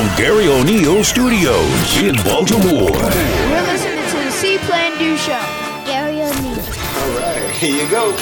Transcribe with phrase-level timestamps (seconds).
[0.00, 2.90] from Garry O'Neal Studios in Baltimore.
[2.90, 5.38] We're listening to the C Plan Do Show.
[5.84, 6.58] Garry O'Neal.
[6.58, 8.16] All right, here you go.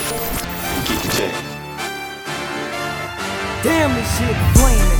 [0.86, 1.34] Keep the change.
[3.62, 4.98] Damn, this shit flaming.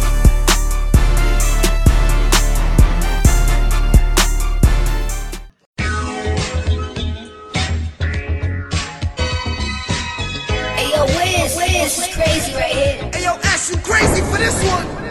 [10.77, 13.11] Hey yo, Wiz, Wiz, this is crazy right here.
[13.13, 15.08] Hey yo, Ash, you crazy for this one?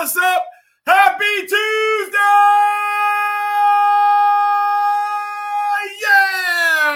[0.00, 0.46] What's up?
[0.86, 2.16] Happy Tuesday!
[6.00, 6.86] Yeah!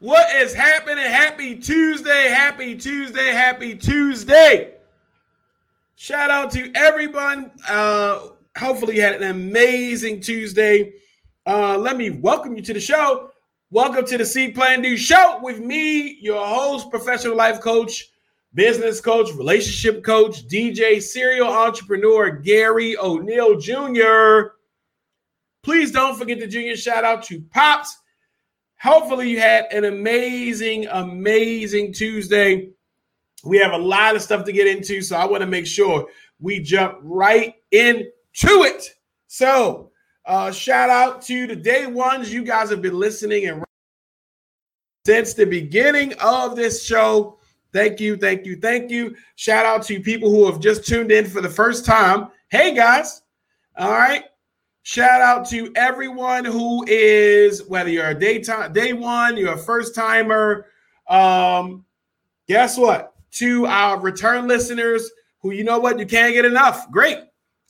[0.00, 1.04] What is happening?
[1.04, 2.28] Happy Tuesday!
[2.28, 3.30] Happy Tuesday!
[3.30, 4.74] Happy Tuesday!
[5.94, 7.52] Shout out to everyone.
[7.68, 10.94] Uh, hopefully, you had an amazing Tuesday.
[11.46, 13.30] Uh, let me welcome you to the show.
[13.70, 18.10] Welcome to the C Plan Do Show with me, your host, professional life coach,
[18.56, 24.54] business coach, relationship coach, DJ, serial entrepreneur, Garry O'Neal Jr.
[25.62, 27.98] Please don't forget the junior shout out to Pops.
[28.80, 32.70] Hopefully, you had an amazing, amazing Tuesday.
[33.44, 36.08] We have a lot of stuff to get into, so I want to make sure
[36.40, 38.08] we jump right into
[38.40, 38.90] it.
[39.26, 39.90] So,
[40.24, 42.32] uh, shout out to the day ones.
[42.32, 43.64] You guys have been listening and
[45.04, 47.35] since the beginning of this show.
[47.76, 49.14] Thank you, thank you, thank you.
[49.34, 52.28] Shout out to people who have just tuned in for the first time.
[52.48, 53.20] Hey guys,
[53.76, 54.24] all right.
[54.82, 59.94] Shout out to everyone who is whether you're a daytime day one, you're a first
[59.94, 60.64] timer.
[61.06, 61.84] Um,
[62.48, 63.12] guess what?
[63.32, 65.10] To our return listeners
[65.40, 66.90] who you know what you can't get enough.
[66.90, 67.18] Great.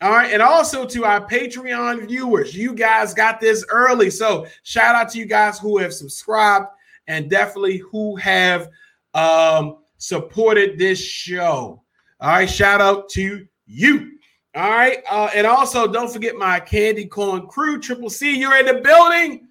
[0.02, 0.32] All right.
[0.32, 4.10] And also to our Patreon viewers, you guys got this early.
[4.10, 6.68] So shout out to you guys who have subscribed
[7.08, 8.70] and definitely who have
[9.12, 11.82] um, supported this show.
[12.20, 12.48] All right.
[12.48, 14.12] Shout out to you.
[14.54, 15.02] All right.
[15.10, 18.38] Uh, and also don't forget my candy corn crew, Triple C.
[18.38, 19.48] You're in the building.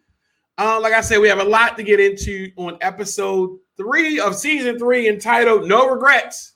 [0.58, 4.36] Uh, like I said, we have a lot to get into on episode three of
[4.36, 6.54] season three entitled No Regrets.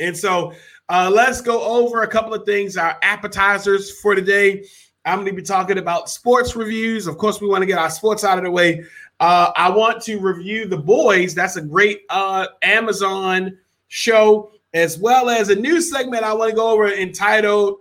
[0.00, 0.52] And so
[0.88, 4.66] uh, let's go over a couple of things, our appetizers for today.
[5.04, 7.06] I'm going to be talking about sports reviews.
[7.06, 8.84] Of course, we want to get our sports out of the way.
[9.18, 11.34] Uh, I want to review The Boys.
[11.34, 13.56] That's a great uh, Amazon
[13.88, 17.78] show, as well as a new segment I want to go over entitled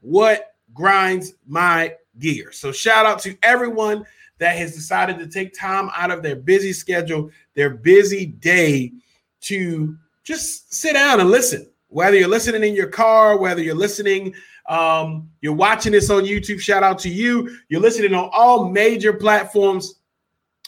[0.00, 2.52] What Grinds My Gear.
[2.52, 4.04] So, shout out to everyone
[4.38, 8.92] that has decided to take time out of their busy schedule, their busy day
[9.40, 11.68] to just sit down and listen.
[11.88, 14.34] Whether you're listening in your car, whether you're listening,
[14.68, 17.56] um, you're watching this on YouTube, shout out to you.
[17.68, 19.94] You're listening on all major platforms.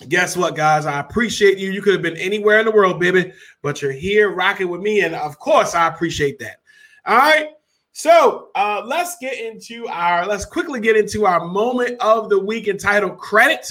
[0.07, 0.87] Guess what, guys?
[0.87, 1.73] I appreciate you.
[1.73, 3.33] You could have been anywhere in the world, baby,
[3.63, 5.01] but you're here rocking with me.
[5.01, 6.61] And of course, I appreciate that.
[7.05, 7.49] All right.
[7.93, 12.69] So uh, let's get into our, let's quickly get into our moment of the week
[12.69, 13.67] entitled credit.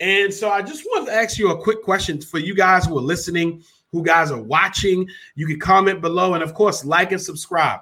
[0.00, 2.96] And so I just wanted to ask you a quick question for you guys who
[2.96, 3.62] are listening,
[3.92, 5.06] who guys are watching.
[5.34, 7.80] You can comment below and, of course, like and subscribe.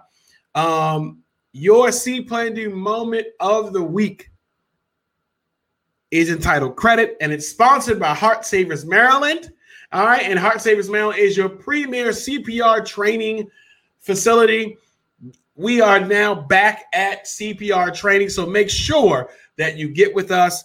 [0.56, 1.22] Um,
[1.52, 4.30] your C Plan Do moment of the week
[6.10, 9.52] is entitled Credit, and it's sponsored by Heart Savers Maryland.
[9.92, 13.48] All right, and Heart Savers Maryland is your premier CPR training
[14.00, 14.76] facility.
[15.54, 20.62] We are now back at CPR training, so make sure that you get with us.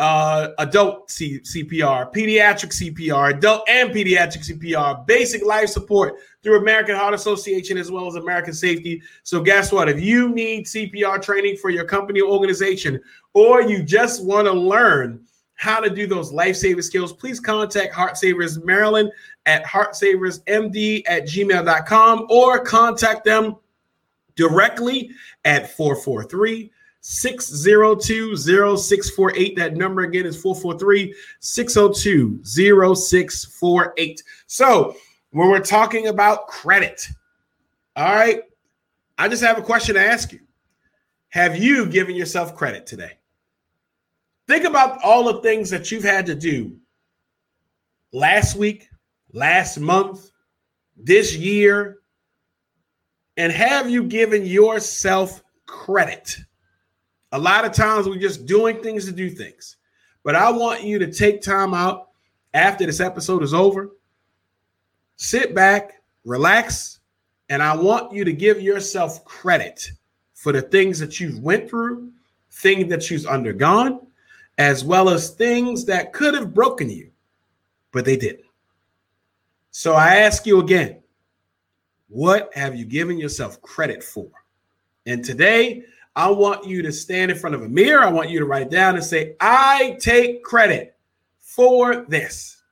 [0.00, 6.96] Uh, adult C- CPR, pediatric CPR, adult and pediatric CPR, basic life support through American
[6.96, 9.02] Heart Association as well as American Safety.
[9.24, 9.90] So, guess what?
[9.90, 12.98] If you need CPR training for your company or organization,
[13.34, 15.20] or you just want to learn
[15.56, 19.12] how to do those life-saving skills, please contact Heart Savers Maryland
[19.44, 23.56] at heartsaversmd at gmail.com or contact them
[24.34, 25.10] directly
[25.44, 26.70] at 443
[27.00, 29.56] 602 0648.
[29.56, 34.22] That number again is 443 602 0648.
[34.46, 34.96] So,
[35.30, 37.06] when we're talking about credit,
[37.96, 38.42] all right,
[39.16, 40.40] I just have a question to ask you.
[41.28, 43.12] Have you given yourself credit today?
[44.48, 46.76] Think about all the things that you've had to do
[48.12, 48.88] last week,
[49.32, 50.30] last month,
[50.96, 51.98] this year,
[53.36, 56.36] and have you given yourself credit?
[57.32, 59.76] A lot of times we're just doing things to do things.
[60.22, 62.08] But I want you to take time out
[62.54, 63.90] after this episode is over,
[65.16, 67.00] sit back, relax,
[67.48, 69.90] and I want you to give yourself credit
[70.34, 72.10] for the things that you've went through,
[72.50, 74.06] things that you've undergone,
[74.58, 77.10] as well as things that could have broken you,
[77.92, 78.44] but they didn't.
[79.70, 81.00] So I ask you again,
[82.08, 84.28] what have you given yourself credit for?
[85.06, 85.84] And today,
[86.16, 88.02] I want you to stand in front of a mirror.
[88.02, 90.96] I want you to write it down and say, I take credit
[91.38, 92.62] for this.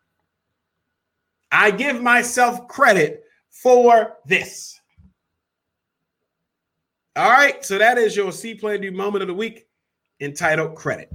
[1.51, 4.81] I give myself credit for this.
[7.17, 7.65] All right.
[7.65, 9.67] So that is your C Plan Do moment of the week
[10.21, 11.11] entitled Credit.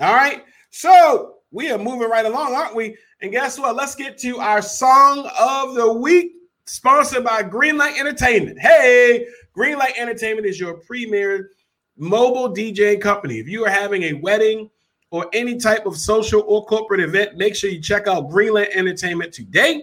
[0.00, 0.44] All right.
[0.70, 2.96] So we are moving right along, aren't we?
[3.22, 3.74] And guess what?
[3.74, 6.32] Let's get to our song of the week,
[6.66, 8.58] sponsored by Greenlight Entertainment.
[8.60, 9.26] Hey,
[9.56, 11.50] Greenlight Entertainment is your premier
[11.98, 13.38] mobile DJ company.
[13.38, 14.70] If you are having a wedding
[15.10, 19.32] or any type of social or corporate event, make sure you check out Greenlight Entertainment
[19.32, 19.82] today.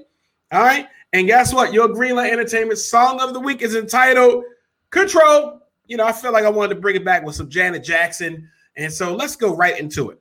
[0.52, 0.88] All right.
[1.14, 1.74] And guess what?
[1.74, 4.44] Your Greenlight Entertainment song of the week is entitled
[4.90, 5.62] Control.
[5.88, 8.50] You know, I feel like I wanted to bring it back with some Janet Jackson.
[8.78, 10.20] And so let's go right into it.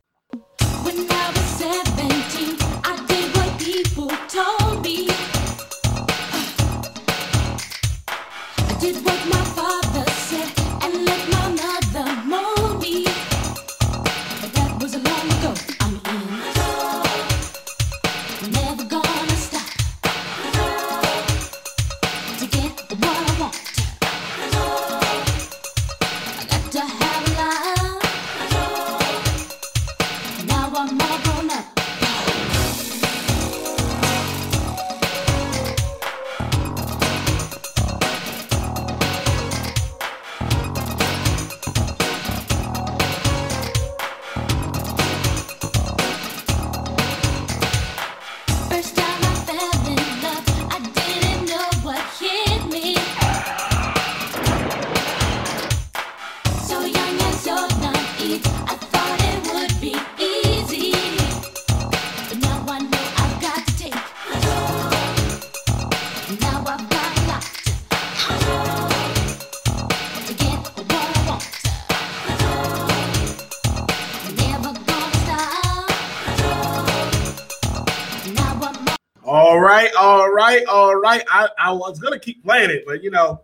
[81.69, 83.43] I, was gonna keep playing it, but you know,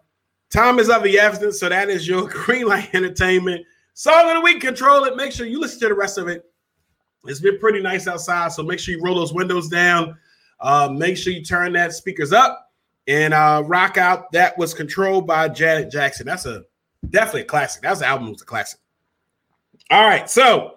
[0.50, 1.61] time is of the essence.
[1.61, 3.64] So that is your Greenlight Entertainment
[3.95, 4.61] song of the week.
[4.61, 5.16] Control it.
[5.16, 6.45] Make sure you listen to the rest of it.
[7.26, 10.16] It's been pretty nice outside, so make sure you roll those windows down.
[10.61, 12.73] Uh, make sure you turn that speakers up
[13.07, 14.31] and uh, rock out.
[14.33, 16.26] That was controlled by Janet Jackson.
[16.26, 16.64] That's a
[17.11, 17.83] definitely a classic.
[17.83, 18.81] That's an album was a classic.
[19.90, 20.76] All right, so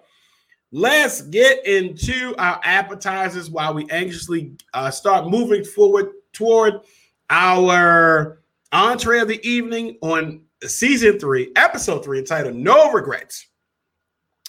[0.70, 6.80] let's get into our appetizers while we anxiously uh, start moving forward toward
[7.30, 8.40] our
[8.72, 13.46] entree of the evening on season three, episode three, entitled "No Regrets."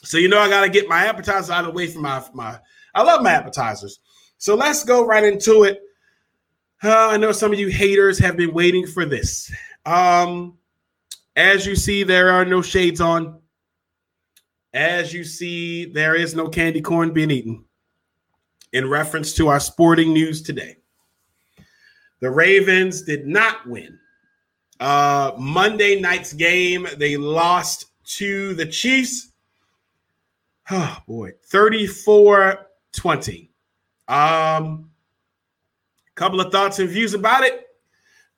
[0.03, 2.23] So you know I got to get my appetizers out of the way from my
[2.33, 2.59] my.
[2.95, 3.99] I love my appetizers.
[4.37, 5.81] So let's go right into it.
[6.83, 9.51] Uh, I know some of you haters have been waiting for this.
[9.85, 10.57] Um,
[11.35, 13.39] as you see, there are no shades on.
[14.73, 17.65] As you see, there is no candy corn being eaten.
[18.73, 20.77] in reference to our sporting news today.
[22.21, 23.97] The Ravens did not win.
[24.79, 29.27] Uh, Monday night's game, they lost to the Chiefs.
[30.71, 33.51] Oh boy, 34 20.
[34.07, 34.91] Um,
[36.13, 37.65] couple of thoughts and views about it.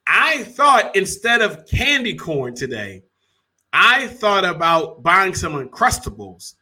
[0.07, 3.03] I thought instead of candy corn today,
[3.73, 6.53] I thought about buying some Uncrustables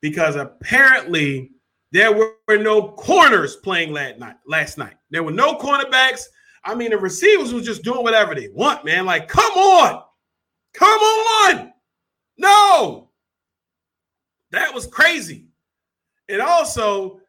[0.00, 1.50] because apparently
[1.92, 4.36] there were no corners playing last night.
[4.46, 6.22] Last night, there were no cornerbacks.
[6.66, 9.06] I mean, the receivers was just doing whatever they want, man.
[9.06, 10.02] Like, come on,
[10.74, 11.72] come on,
[12.36, 13.10] no,
[14.50, 15.46] that was crazy.
[16.28, 17.20] And also,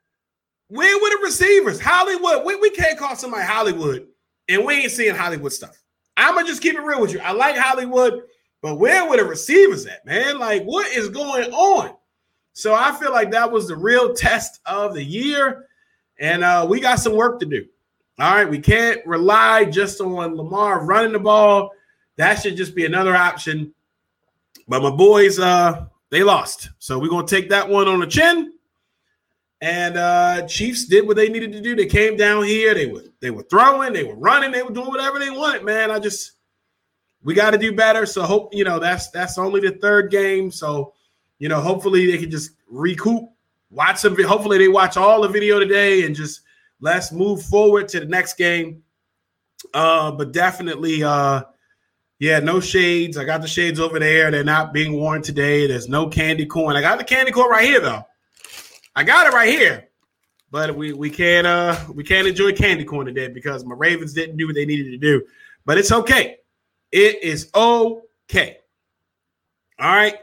[0.70, 1.80] where were the receivers?
[1.80, 2.46] Hollywood.
[2.46, 4.08] We, we can't call somebody Hollywood,
[4.50, 5.82] and we ain't seeing Hollywood stuff.
[6.18, 7.20] I'm gonna just keep it real with you.
[7.20, 8.24] I like Hollywood,
[8.64, 10.40] but where were the receivers at, man?
[10.40, 11.96] Like, what is going on?
[12.54, 15.68] So I feel like that was the real test of the year,
[16.20, 17.66] and uh, we got some work to do.
[18.20, 21.72] All right, we can't rely just on Lamar running the ball.
[22.16, 23.74] That should just be another option.
[24.68, 28.54] But my boys, uh, they lost, so we're gonna take that one on the chin.
[29.60, 31.76] And uh Chiefs did what they needed to do.
[31.76, 32.74] They came down here.
[32.74, 35.64] They were they were throwing, they were running, they were doing whatever they wanted.
[35.64, 36.34] Man, I just
[37.24, 38.06] we got to do better.
[38.06, 40.52] So hope you know that's that's only the third game.
[40.52, 40.94] So
[41.40, 43.30] you know, hopefully they can just recoup,
[43.70, 44.22] watch some.
[44.24, 46.42] Hopefully they watch all the video today and just
[46.80, 48.84] let's move forward to the next game.
[49.74, 51.44] Uh, but definitely, uh,
[52.20, 53.18] yeah, no shades.
[53.18, 54.32] I got the shades over there.
[54.32, 55.68] They're not being worn today.
[55.68, 56.76] There's no candy corn.
[56.76, 58.04] I got the candy corn right here though.
[58.96, 59.90] I got it right here.
[60.50, 64.38] But we we can't uh we can't enjoy candy corn today because my Ravens didn't
[64.38, 65.24] do what they needed to do.
[65.66, 66.38] But it's okay.
[66.92, 68.58] It is okay.
[69.80, 70.16] All right.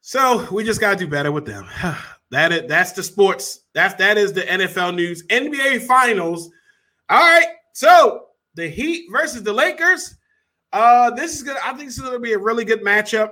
[0.00, 1.66] So we just gotta do better with them.
[2.30, 3.60] that is that's the sports.
[3.74, 5.24] That's that is the NFL news.
[5.26, 6.50] NBA finals.
[7.08, 7.46] All right.
[7.72, 10.16] So the Heat versus the Lakers.
[10.72, 13.30] Uh, this is gonna, I think this is gonna be a really good matchup.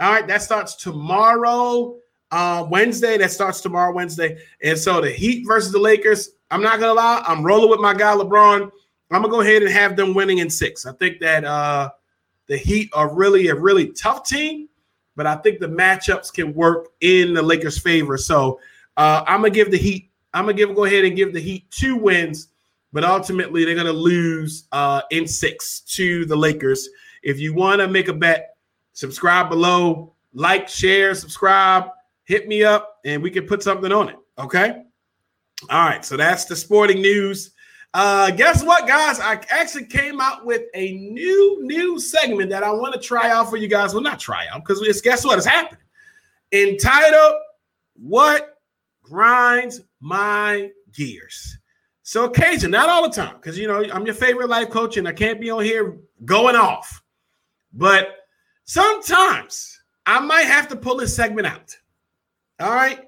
[0.00, 1.96] All right, that starts tomorrow,
[2.32, 3.16] uh, Wednesday.
[3.18, 4.38] That starts tomorrow, Wednesday.
[4.62, 6.30] And so the Heat versus the Lakers.
[6.50, 8.62] I'm not gonna lie, I'm rolling with my guy LeBron.
[8.62, 10.84] I'm gonna go ahead and have them winning in six.
[10.86, 11.90] I think that uh
[12.48, 14.68] the Heat are really a really tough team,
[15.16, 18.16] but I think the matchups can work in the Lakers' favor.
[18.16, 18.60] So
[18.96, 20.10] uh, I'm gonna give the Heat.
[20.34, 22.48] I'm gonna give go ahead and give the Heat two wins,
[22.92, 26.88] but ultimately they're gonna lose uh, in six to the Lakers.
[27.22, 28.56] If you want to make a bet,
[28.92, 31.84] subscribe below, like, share, subscribe,
[32.24, 34.16] hit me up, and we can put something on it.
[34.38, 34.82] Okay.
[35.70, 36.04] All right.
[36.04, 37.52] So that's the sporting news.
[37.94, 39.20] Uh, guess what, guys?
[39.20, 43.50] I actually came out with a new new segment that I want to try out
[43.50, 43.92] for you guys.
[43.92, 45.82] Well, not try out because it's guess what is happening.
[46.52, 47.34] Entitled
[47.94, 48.58] "What
[49.02, 51.58] Grinds My Gears."
[52.02, 55.06] So occasion, not all the time, because you know I'm your favorite life coach, and
[55.06, 57.02] I can't be on here going off.
[57.74, 58.16] But
[58.64, 61.76] sometimes I might have to pull this segment out.
[62.58, 63.00] All right.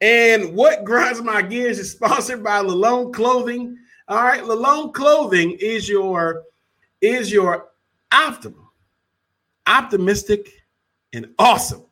[0.00, 3.76] And what grinds my gears is sponsored by Lalone Clothing.
[4.10, 6.42] All right, Lalone Clothing is your
[7.00, 7.68] is your
[8.12, 8.66] optimal,
[9.68, 10.50] optimistic,
[11.12, 11.84] and awesome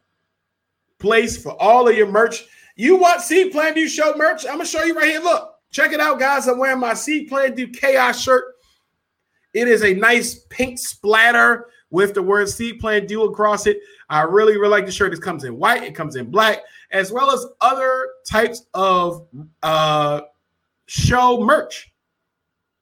[0.99, 2.45] place for all of your merch.
[2.75, 4.45] You want Seed Plan Do Show merch?
[4.47, 5.21] I'm gonna show you right here.
[5.21, 6.49] Look, check it out, guys.
[6.49, 8.57] I'm wearing my Seed Plan Do Chaos shirt.
[9.55, 13.79] It is a nice pink splatter with the word Seed Plan Do across it.
[14.11, 15.13] I really, really like the shirt.
[15.15, 19.29] It comes in white, it comes in black, as well as other types of
[19.63, 20.23] uh,
[20.87, 21.93] show merch.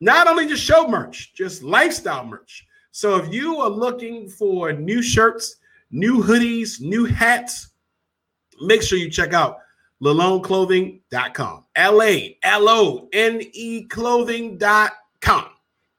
[0.01, 2.67] Not only just show merch, just lifestyle merch.
[2.91, 5.57] So if you are looking for new shirts,
[5.91, 7.71] new hoodies, new hats,
[8.61, 9.59] make sure you check out
[10.03, 11.65] laloneclothing.com.
[11.77, 15.45] L A L O N E clothing.com.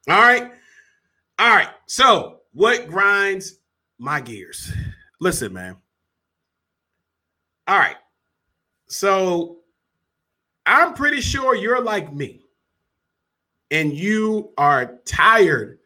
[0.09, 0.51] All right.
[1.39, 1.69] All right.
[1.87, 3.59] So, what grinds
[3.99, 4.71] my gears?
[5.19, 5.75] Listen, man.
[7.67, 7.97] All right.
[8.87, 9.57] So,
[10.65, 12.41] I'm pretty sure you're like me
[13.71, 15.79] and you are tired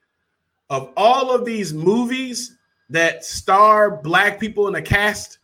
[0.70, 2.58] of all of these movies
[2.90, 5.40] that star black people in the cast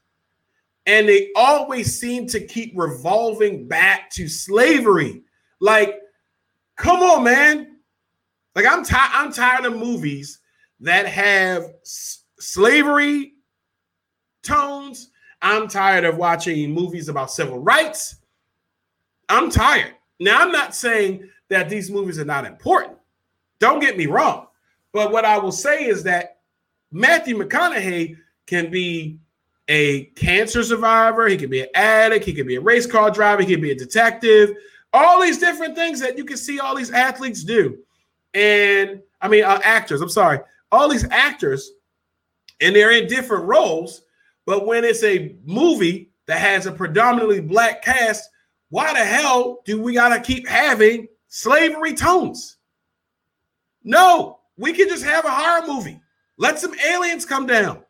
[0.86, 5.22] and they always seem to keep revolving back to slavery.
[5.60, 6.00] Like
[6.78, 7.78] come on man.
[8.56, 10.40] Like i'm tired i'm tired of movies
[10.80, 13.34] that have s- slavery
[14.44, 15.12] tones.
[15.42, 18.16] I'm tired of watching movies about civil rights.
[19.30, 19.94] I'm tired.
[20.20, 22.98] Now i'm not saying that these movies are not important.
[23.60, 24.48] Don't get me wrong.
[24.94, 26.40] But what I will say is that
[26.92, 29.20] Matthew McConaughey can be
[29.68, 33.42] a cancer survivor, he can be an addict, he can be a race car driver,
[33.42, 34.54] he can be a detective,
[34.94, 37.78] all these different things that you can see all these athletes do.
[38.34, 40.40] And I mean, uh, actors, I'm sorry,
[40.72, 41.72] all these actors,
[42.62, 44.04] and they're in different roles.
[44.46, 48.30] But when it's a movie that has a predominantly black cast,
[48.70, 52.58] why the hell do we got to keep having slavery tones?
[53.84, 56.02] No, we can just have a horror movie.
[56.38, 57.84] Let some aliens come down.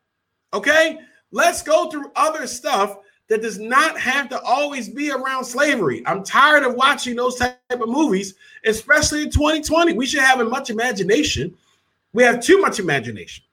[0.54, 1.00] Okay?
[1.32, 2.98] Let's go through other stuff
[3.30, 6.04] that does not have to always be around slavery.
[6.06, 8.36] I'm tired of watching those type of movies,
[8.66, 9.94] especially in 2020.
[9.94, 11.56] We should have much imagination.
[12.12, 13.46] We have too much imagination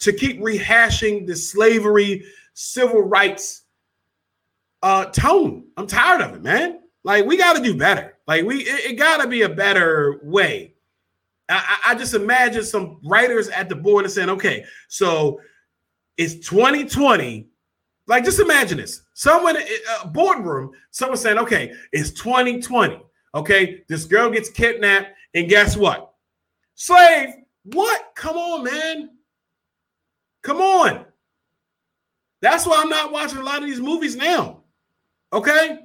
[0.00, 3.62] to keep rehashing the slavery, civil rights
[4.82, 5.64] uh, tone.
[5.78, 6.80] I'm tired of it, man.
[7.02, 8.11] Like we got to do better.
[8.26, 10.74] Like we, it, it got to be a better way.
[11.48, 15.40] I, I just imagine some writers at the board and saying, okay, so
[16.16, 17.48] it's 2020
[18.06, 23.00] like, just imagine this: someone, eh, eh, a boardroom, someone saying, "Okay, it's 2020.
[23.34, 26.12] Okay, this girl gets kidnapped, and guess what?
[26.74, 27.30] Slave.
[27.64, 28.12] What?
[28.16, 29.10] Come on, man.
[30.42, 31.04] Come on.
[32.40, 34.64] That's why I'm not watching a lot of these movies now.
[35.32, 35.78] Okay,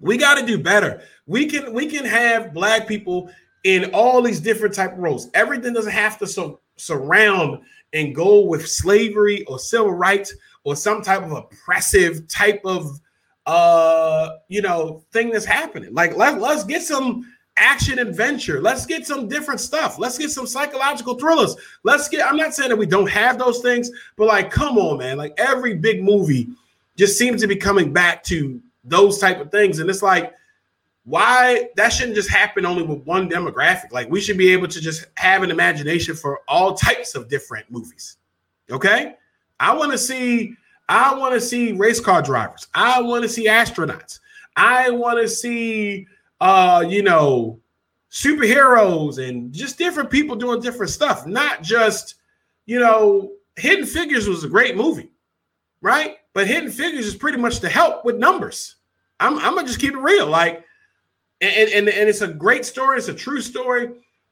[0.00, 1.02] we got to do better.
[1.26, 3.30] We can we can have black people
[3.64, 5.28] in all these different type of roles.
[5.34, 7.60] Everything doesn't have to so surround
[7.92, 13.00] and go with slavery or civil rights or some type of oppressive type of
[13.46, 15.92] uh you know thing that's happening.
[15.92, 18.62] Like let, let's get some action adventure.
[18.62, 19.98] Let's get some different stuff.
[19.98, 21.56] Let's get some psychological thrillers.
[21.82, 24.98] Let's get I'm not saying that we don't have those things, but like come on
[24.98, 26.48] man, like every big movie
[26.96, 30.34] just seems to be coming back to those type of things and it's like
[31.04, 33.90] why that shouldn't just happen only with one demographic.
[33.90, 37.70] Like we should be able to just have an imagination for all types of different
[37.70, 38.18] movies.
[38.70, 39.14] Okay?
[39.58, 40.54] I want to see
[40.88, 42.66] I want to see race car drivers.
[42.74, 44.20] I want to see astronauts.
[44.56, 46.06] I want to see
[46.40, 47.60] uh, you know,
[48.10, 52.16] superheroes and just different people doing different stuff, not just,
[52.66, 55.10] you know, Hidden Figures was a great movie,
[55.80, 56.16] right?
[56.32, 58.76] But Hidden Figures is pretty much to help with numbers.
[59.18, 60.26] I'm, I'm gonna just keep it real.
[60.26, 60.64] Like,
[61.40, 63.90] and, and, and it's a great story, it's a true story,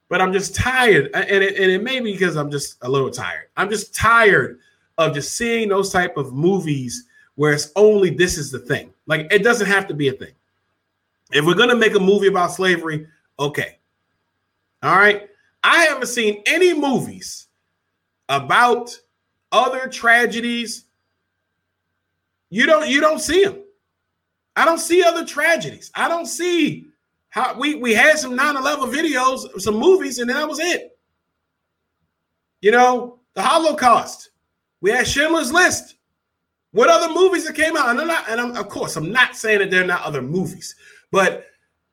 [0.08, 1.10] but I'm just tired.
[1.14, 3.48] And it, and it may be because I'm just a little tired.
[3.56, 4.60] I'm just tired
[4.96, 7.04] of just seeing those type of movies
[7.36, 8.92] where it's only this is the thing.
[9.06, 10.32] Like it doesn't have to be a thing.
[11.32, 13.06] If we're gonna make a movie about slavery,
[13.38, 13.78] okay.
[14.82, 15.28] All right.
[15.62, 17.48] I haven't seen any movies
[18.28, 18.98] about
[19.52, 20.84] other tragedies.
[22.50, 23.62] You don't you don't see them.
[24.56, 25.90] I don't see other tragedies.
[25.94, 26.88] I don't see
[27.30, 30.98] how we we had some 9/11 videos, some movies, and that was it.
[32.60, 34.30] You know, the Holocaust.
[34.80, 35.96] We had Schindler's List.
[36.72, 37.88] What other movies that came out?
[37.88, 40.76] And, not, and of course, I'm not saying that they're not other movies,
[41.10, 41.46] but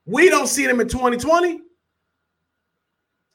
[0.06, 1.62] we don't see them in 2020.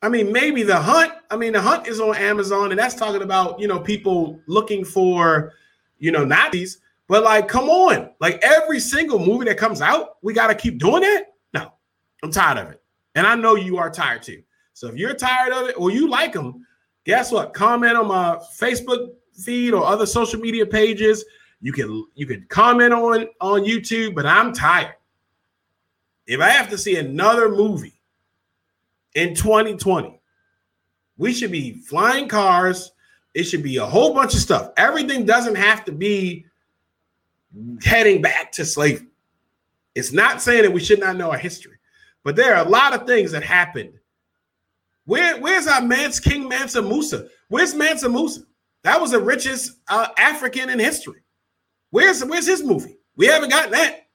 [0.02, 1.12] I mean, maybe The Hunt.
[1.30, 4.85] I mean, The Hunt is on Amazon, and that's talking about you know people looking
[4.85, 5.52] for
[5.98, 6.78] you know Nazis.
[7.11, 10.79] But like, come on, like every single movie that comes out, we got to keep
[10.79, 11.25] doing that.
[11.53, 11.73] No,
[12.23, 12.81] I'm tired of it,
[13.16, 14.44] and I know you are tired too.
[14.75, 16.64] So if you're tired of it or you like them,
[17.05, 17.53] guess what?
[17.53, 21.25] Comment on my Facebook feed or other social media pages.
[21.61, 24.94] You can you can comment on on YouTube, but I'm tired.
[26.29, 28.01] If I have to see another movie
[29.16, 30.20] in 2020,
[31.16, 32.92] we should be flying cars.
[33.35, 34.70] It should be a whole bunch of stuff.
[34.77, 36.46] Everything doesn't have to be
[37.82, 39.06] heading back to slavery.
[39.94, 41.76] It's not saying that we should not know our history,
[42.22, 43.92] but there are a lot of things that happened.
[45.04, 47.28] Where, where's our man's King Mansa Musa?
[47.48, 48.42] Where's Mansa Musa?
[48.82, 51.22] That was the richest uh, African in history.
[51.90, 52.98] Where's where's his movie?
[53.16, 54.06] We haven't gotten that.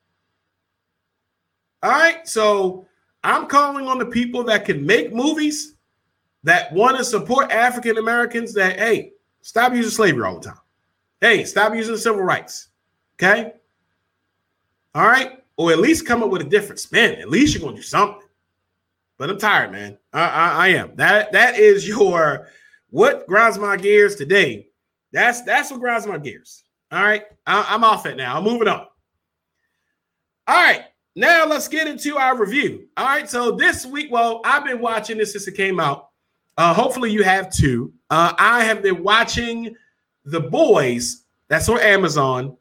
[1.83, 2.87] All right, so
[3.23, 5.75] I'm calling on the people that can make movies
[6.43, 8.53] that want to support African Americans.
[8.53, 10.59] That hey, stop using slavery all the time.
[11.21, 12.69] Hey, stop using civil rights.
[13.15, 13.53] Okay.
[14.93, 17.19] All right, or at least come up with a different spin.
[17.19, 18.21] At least you're gonna do something.
[19.17, 19.97] But I'm tired, man.
[20.13, 20.95] I, I, I am.
[20.95, 22.47] That that is your
[22.89, 24.69] what grinds my gears today?
[25.11, 26.63] That's that's what grinds my gears.
[26.91, 28.37] All right, I, I'm off it now.
[28.37, 28.87] I'm moving on.
[30.47, 32.87] All right, now let's get into our review.
[32.95, 36.09] All right, so this week, well, I've been watching this since it came out.
[36.57, 37.91] Uh, hopefully, you have too.
[38.09, 39.75] Uh, I have been watching
[40.23, 41.23] The Boys.
[41.49, 42.55] That's on Amazon,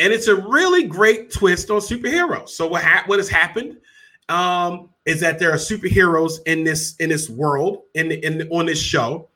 [0.00, 2.48] and it's a really great twist on superheroes.
[2.48, 3.76] So what ha- what has happened
[4.30, 8.80] um, is that there are superheroes in this in this world in in on this
[8.80, 9.28] show,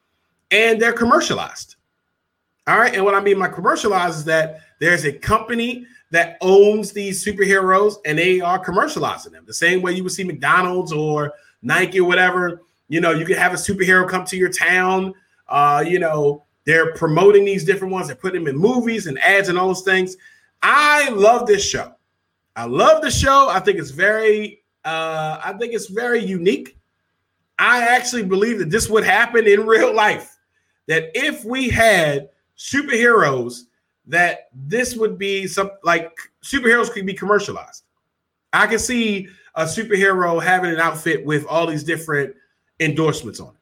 [0.51, 1.77] and they're commercialized.
[2.67, 2.95] All right.
[2.95, 7.97] And what I mean by commercialized is that there's a company that owns these superheroes
[8.07, 12.09] and they are commercializing them the same way you would see McDonald's or Nike or
[12.09, 12.63] whatever.
[12.89, 15.13] You know, you could have a superhero come to your town.
[15.49, 18.07] Uh, you know, they're promoting these different ones.
[18.07, 20.17] They're putting them in movies and ads and all those things.
[20.67, 21.93] I love this show.
[22.57, 23.49] I love the show.
[23.51, 26.79] I think it's very, uh, I think it's very unique.
[27.59, 30.39] I actually believe that this would happen in real life.
[30.87, 33.65] That if we had superheroes,
[34.07, 37.85] that this would be some like superheroes could be commercialized.
[38.55, 42.35] I can see a superhero having an outfit with all these different
[42.81, 43.61] endorsements on it.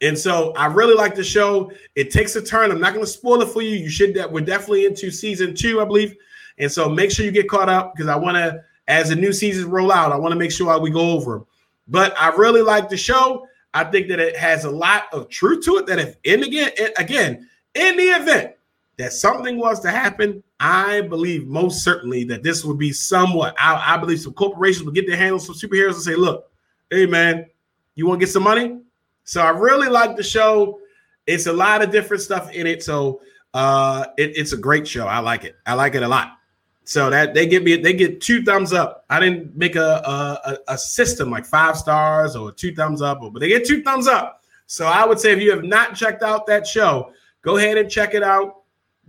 [0.00, 1.72] And so I really like the show.
[1.96, 2.70] It takes a turn.
[2.70, 3.76] I'm not going to spoil it for you.
[3.76, 6.14] You should we're definitely into season two, I believe.
[6.58, 9.32] And so make sure you get caught up because I want to, as the new
[9.32, 11.46] seasons roll out, I want to make sure we go over them.
[11.88, 13.46] But I really like the show.
[13.74, 15.86] I think that it has a lot of truth to it.
[15.86, 18.54] That if in again, again, in the event
[18.98, 23.54] that something was to happen, I believe most certainly that this would be somewhat.
[23.58, 26.50] I, I believe some corporations would get their hands on some superheroes and say, "Look,
[26.90, 27.46] hey man,
[27.94, 28.80] you want to get some money?"
[29.28, 30.80] So I really like the show.
[31.26, 32.82] It's a lot of different stuff in it.
[32.82, 33.20] So
[33.52, 35.06] uh, it, it's a great show.
[35.06, 35.54] I like it.
[35.66, 36.38] I like it a lot.
[36.84, 39.04] So that they give me they get two thumbs up.
[39.10, 40.00] I didn't make a
[40.46, 44.08] a, a system like five stars or two thumbs up, but they get two thumbs
[44.08, 44.44] up.
[44.64, 47.12] So I would say if you have not checked out that show,
[47.42, 48.62] go ahead and check it out.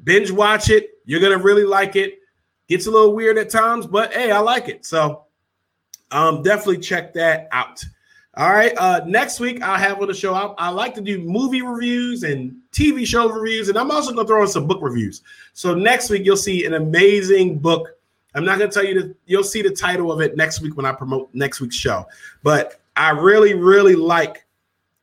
[0.03, 0.89] Binge watch it.
[1.05, 2.19] You're gonna really like it.
[2.67, 4.85] Gets a little weird at times, but hey, I like it.
[4.85, 5.27] So
[6.11, 7.85] um, definitely check that out.
[8.39, 8.71] All right.
[8.77, 10.33] Uh, next week I'll have on the show.
[10.33, 14.25] I, I, like to do movie reviews and TV show reviews, and I'm also gonna
[14.25, 15.23] throw in some book reviews.
[15.51, 17.89] So next week you'll see an amazing book.
[18.35, 20.85] I'm not gonna tell you that you'll see the title of it next week when
[20.85, 22.05] I promote next week's show.
[22.41, 24.45] But I really, really like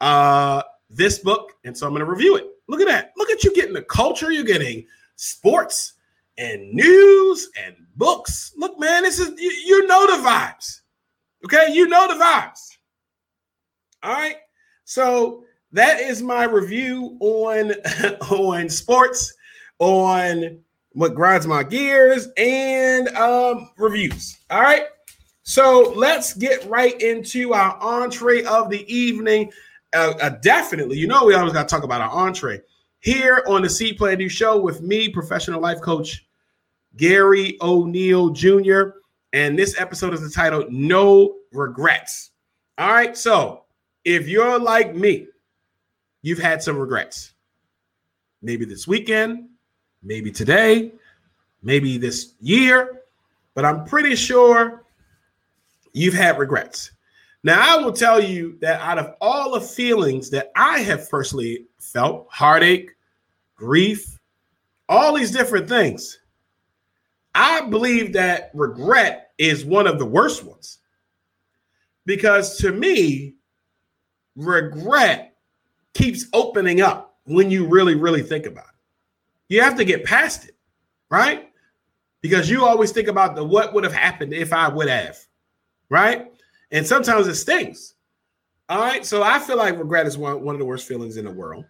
[0.00, 2.46] uh, this book, and so I'm gonna review it.
[2.68, 3.12] Look at that.
[3.18, 4.32] Look at you getting the culture.
[4.32, 5.92] You're getting sports
[6.38, 8.54] and news and books.
[8.56, 10.80] Look, man, this is you, you know the vibes.
[11.44, 12.75] Okay, you know the vibes.
[14.02, 14.36] All right.
[14.84, 17.72] So that is my review on
[18.30, 19.34] on sports,
[19.78, 20.58] on
[20.92, 24.38] what grinds my gears, and um, reviews.
[24.50, 24.86] All right.
[25.42, 29.52] So let's get right into our entree of the evening.
[29.94, 32.60] Uh, uh, definitely, you know, we always got to talk about our entree
[33.00, 36.26] here on the C Plan New Show with me, professional life coach
[36.96, 38.82] Garry O'Neal Jr.
[39.32, 42.30] And this episode is entitled No Regrets.
[42.78, 43.16] All right.
[43.16, 43.65] So
[44.06, 45.26] if you're like me,
[46.22, 47.34] you've had some regrets.
[48.40, 49.48] Maybe this weekend,
[50.02, 50.92] maybe today,
[51.62, 53.02] maybe this year,
[53.54, 54.84] but I'm pretty sure
[55.92, 56.92] you've had regrets.
[57.42, 61.66] Now, I will tell you that out of all the feelings that I have personally
[61.80, 62.92] felt heartache,
[63.56, 64.20] grief,
[64.88, 66.20] all these different things
[67.34, 70.78] I believe that regret is one of the worst ones.
[72.06, 73.35] Because to me,
[74.36, 75.36] regret
[75.94, 79.54] keeps opening up when you really, really think about it.
[79.54, 80.56] You have to get past it,
[81.10, 81.50] right?
[82.20, 85.18] Because you always think about the what would have happened if I would have,
[85.88, 86.32] right?
[86.70, 87.94] And sometimes it stings.
[88.68, 89.06] All right.
[89.06, 91.64] So I feel like regret is one, one of the worst feelings in the world.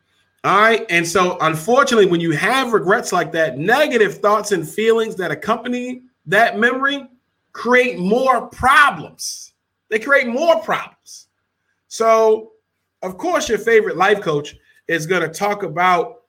[0.44, 0.86] All right.
[0.88, 6.02] And so, unfortunately, when you have regrets like that, negative thoughts and feelings that accompany
[6.26, 7.06] that memory
[7.52, 9.52] create more problems.
[9.88, 11.28] They create more problems.
[11.88, 12.52] So,
[13.02, 14.56] of course, your favorite life coach
[14.88, 16.22] is going to talk about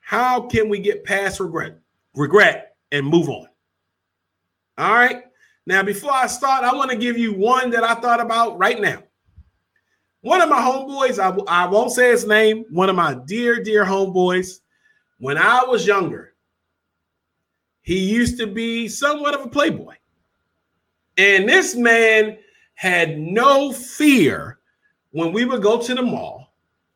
[0.00, 1.78] how can we get past regret,
[2.14, 3.46] regret, and move on.
[4.78, 5.24] All right.
[5.66, 8.80] Now, before I start, I want to give you one that I thought about right
[8.80, 9.02] now.
[10.22, 14.60] One of my homeboys, I, won't say his name, one of my dear, dear homeboys,
[15.18, 16.34] when I was younger,
[17.82, 19.94] he used to be somewhat of a playboy.
[21.16, 22.38] And this man
[22.74, 24.59] had no fear
[25.12, 26.52] when we would go to the mall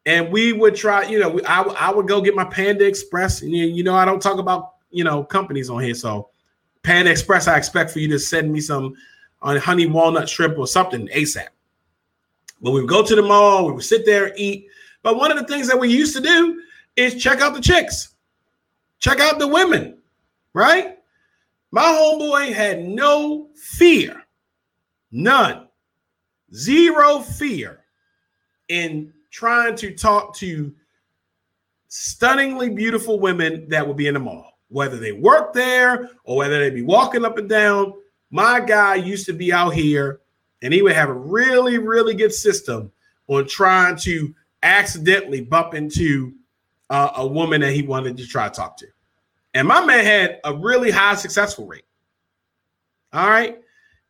[0.07, 3.43] and we would try, you know, I, I would go get my Panda Express.
[3.43, 5.95] And you, you know, I don't talk about, you know, companies on here.
[5.95, 6.29] So
[6.83, 8.95] Panda Express, I expect for you to send me some
[9.43, 11.49] on honey walnut shrimp or something ASAP.
[12.61, 14.69] But we would go to the mall, we would sit there and eat.
[15.03, 16.63] But one of the things that we used to do
[16.97, 18.15] is check out the chicks,
[19.01, 19.99] check out the women,
[20.55, 20.99] right?
[21.73, 24.23] My homeboy had no fear,
[25.11, 25.69] none,
[26.55, 27.84] zero fear
[28.69, 30.73] in trying to talk to
[31.89, 36.59] stunningly beautiful women that would be in the mall, whether they work there or whether
[36.59, 37.93] they be walking up and down.
[38.31, 40.21] My guy used to be out here
[40.63, 42.91] and he would have a really, really good system
[43.29, 46.33] on trying to accidentally bump into
[46.91, 48.87] uh, a woman that he wanted to try to talk to.
[49.55, 51.85] And my man had a really high successful rate.
[53.13, 53.61] All right.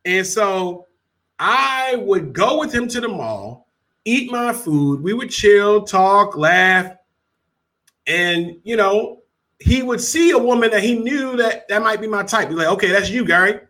[0.05, 0.87] And so
[1.39, 3.64] I would go with him to the mall,
[4.05, 5.03] eat my food.
[5.03, 6.93] We would chill, talk, laugh.
[8.07, 9.23] And, you know,
[9.59, 12.49] he would see a woman that he knew that that might be my type.
[12.49, 13.61] He's like, okay, that's you, Garry.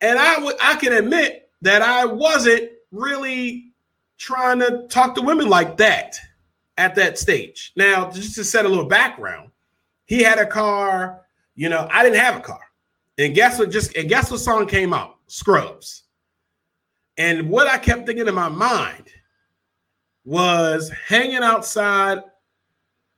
[0.00, 3.72] And I would, I can admit that I wasn't really
[4.18, 6.16] trying to talk to women like that
[6.76, 7.72] at that stage.
[7.76, 9.50] Now, just to set a little background,
[10.06, 11.22] he had a car.
[11.54, 12.60] You know, I didn't have a car.
[13.18, 13.70] And guess what?
[13.70, 15.16] Just and guess what song came out?
[15.26, 16.04] Scrubs.
[17.20, 19.04] And what I kept thinking in my mind
[20.24, 22.22] was hanging outside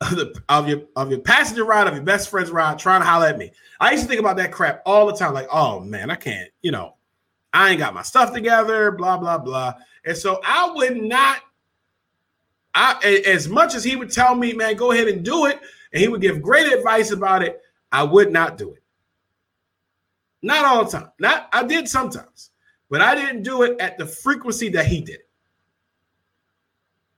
[0.01, 3.07] of, the, of your of your passenger ride of your best friend's ride, trying to
[3.07, 3.53] holler at me.
[3.79, 5.35] I used to think about that crap all the time.
[5.35, 6.51] Like, oh man, I can't.
[6.62, 6.97] You know,
[7.53, 8.91] I ain't got my stuff together.
[8.91, 9.75] Blah blah blah.
[10.05, 11.38] And so I would not.
[12.75, 15.61] I as much as he would tell me, man, go ahead and do it,
[15.93, 17.61] and he would give great advice about it.
[17.93, 18.83] I would not do it.
[20.43, 21.12] Not all the time.
[21.21, 22.51] Not I did sometimes,
[22.92, 25.20] but I didn't do it at the frequency that he did.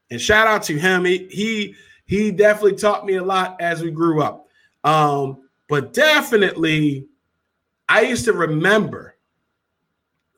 [0.08, 1.04] And shout out to him.
[1.04, 1.74] He he,
[2.06, 4.46] he definitely taught me a lot as we grew up.
[4.84, 7.08] Um, but definitely,
[7.88, 9.16] I used to remember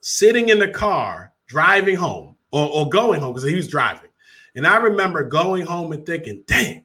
[0.01, 4.09] sitting in the car driving home or, or going home because he was driving.
[4.55, 6.83] And I remember going home and thinking, dang,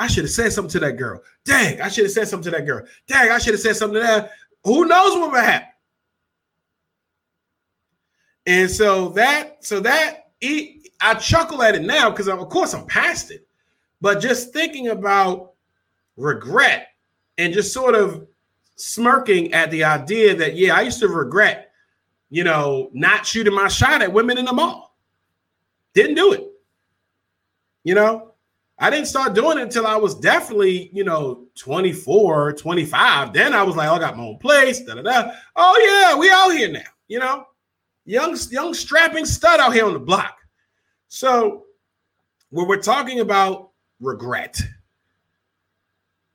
[0.00, 1.22] I should have said something to that girl.
[1.44, 2.84] Dang, I should have said something to that girl.
[3.06, 4.32] Dang, I should have said something to that.
[4.64, 5.67] Who knows what would happen?
[8.48, 12.86] And so that, so that it, I chuckle at it now because of course I'm
[12.86, 13.46] past it.
[14.00, 15.52] But just thinking about
[16.16, 16.88] regret
[17.36, 18.26] and just sort of
[18.76, 21.72] smirking at the idea that, yeah, I used to regret,
[22.30, 24.96] you know, not shooting my shot at women in the mall.
[25.92, 26.46] Didn't do it.
[27.84, 28.32] You know,
[28.78, 33.34] I didn't start doing it until I was definitely, you know, 24, 25.
[33.34, 34.80] Then I was like, oh, I got my own place.
[34.80, 35.32] Da, da, da.
[35.54, 37.44] Oh, yeah, we out here now, you know,
[38.08, 40.38] young, young strapping stud out here on the block.
[41.08, 41.64] So
[42.50, 44.60] when we're talking about regret,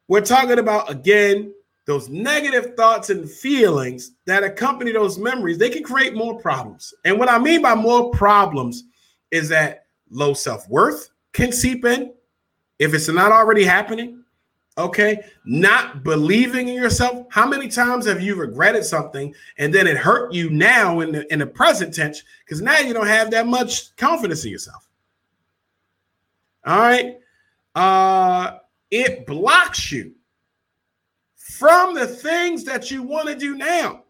[0.08, 1.54] we're talking about, again,
[1.86, 5.58] those negative thoughts and feelings that accompany those memories.
[5.58, 6.94] They can create more problems.
[7.04, 8.84] And what I mean by more problems
[9.32, 12.14] is that low self worth can seep in
[12.80, 14.23] if it's not already happening,
[14.78, 17.28] okay, not believing in yourself.
[17.30, 21.32] How many times have you regretted something and then it hurt you now in the
[21.32, 24.88] in the present tense because now you don't have that much confidence in yourself?
[26.66, 27.20] All right,
[27.76, 28.58] uh,
[28.90, 30.14] it blocks you
[31.36, 34.04] from the things that you want to do now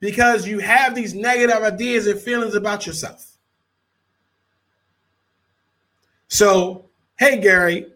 [0.00, 3.38] because you have these negative ideas and feelings about yourself.
[6.28, 6.86] So,
[7.18, 7.86] hey, Garry,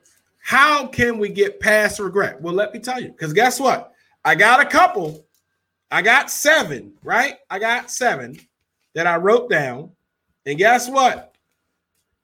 [0.46, 2.40] how can we get past regret?
[2.40, 3.92] Well, let me tell you, because guess what?
[4.24, 5.26] I got a couple.
[5.90, 7.38] I got seven, right?
[7.50, 8.38] I got seven
[8.94, 9.90] that I wrote down.
[10.46, 11.34] And guess what?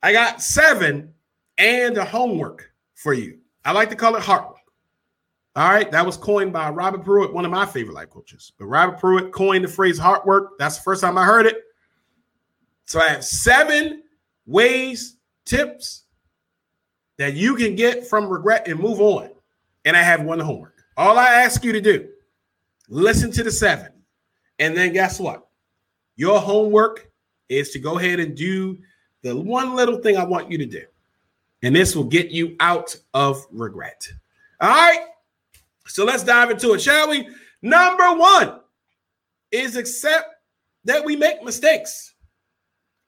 [0.04, 1.12] I got seven
[1.58, 3.38] and a homework for you.
[3.64, 4.58] I like to call it heart work.
[5.56, 5.90] All right.
[5.90, 8.52] That was coined by Robert Pruitt, one of my favorite life coaches.
[8.56, 10.52] But Robert Pruitt coined the phrase heart work.
[10.60, 11.60] That's the first time I heard it.
[12.84, 14.04] So I have seven
[14.46, 16.01] ways, tips,
[17.18, 19.30] that you can get from regret and move on.
[19.84, 20.82] And I have one homework.
[20.96, 22.08] All I ask you to do,
[22.88, 23.92] listen to the seven.
[24.58, 25.48] And then guess what?
[26.16, 27.10] Your homework
[27.48, 28.78] is to go ahead and do
[29.22, 30.84] the one little thing I want you to do.
[31.62, 34.08] And this will get you out of regret.
[34.60, 35.06] All right.
[35.86, 37.28] So let's dive into it, shall we?
[37.62, 38.60] Number one
[39.50, 40.34] is accept
[40.84, 42.14] that we make mistakes.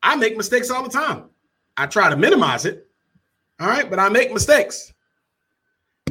[0.03, 1.25] I make mistakes all the time.
[1.77, 2.89] I try to minimize it,
[3.61, 4.93] all right, but I make mistakes.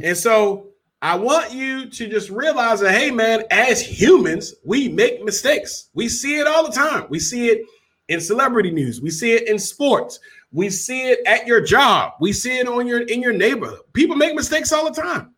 [0.02, 0.68] And so
[1.02, 5.90] I want you to just realize that, hey, man, as humans, we make mistakes.
[5.94, 7.06] We see it all the time.
[7.10, 7.66] We see it
[8.08, 9.00] in celebrity news.
[9.00, 10.18] We see it in sports.
[10.52, 12.14] We see it at your job.
[12.20, 13.80] We see it on your in your neighborhood.
[13.92, 15.34] People make mistakes all the time.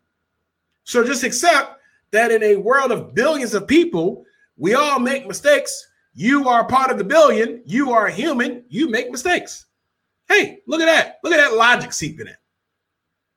[0.83, 4.25] So just accept that in a world of billions of people,
[4.57, 5.87] we all make mistakes.
[6.13, 7.61] You are part of the billion.
[7.65, 8.63] You are a human.
[8.69, 9.66] You make mistakes.
[10.29, 11.19] Hey, look at that.
[11.23, 12.35] Look at that logic seeping in.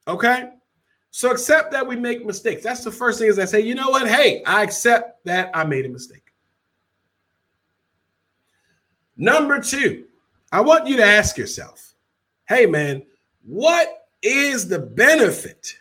[0.09, 0.51] Okay.
[1.11, 2.63] So accept that we make mistakes.
[2.63, 4.09] That's the first thing is I say, you know what?
[4.09, 6.33] Hey, I accept that I made a mistake.
[9.17, 10.05] Number two,
[10.53, 11.95] I want you to ask yourself,
[12.49, 13.03] hey man,
[13.45, 15.77] what is the benefit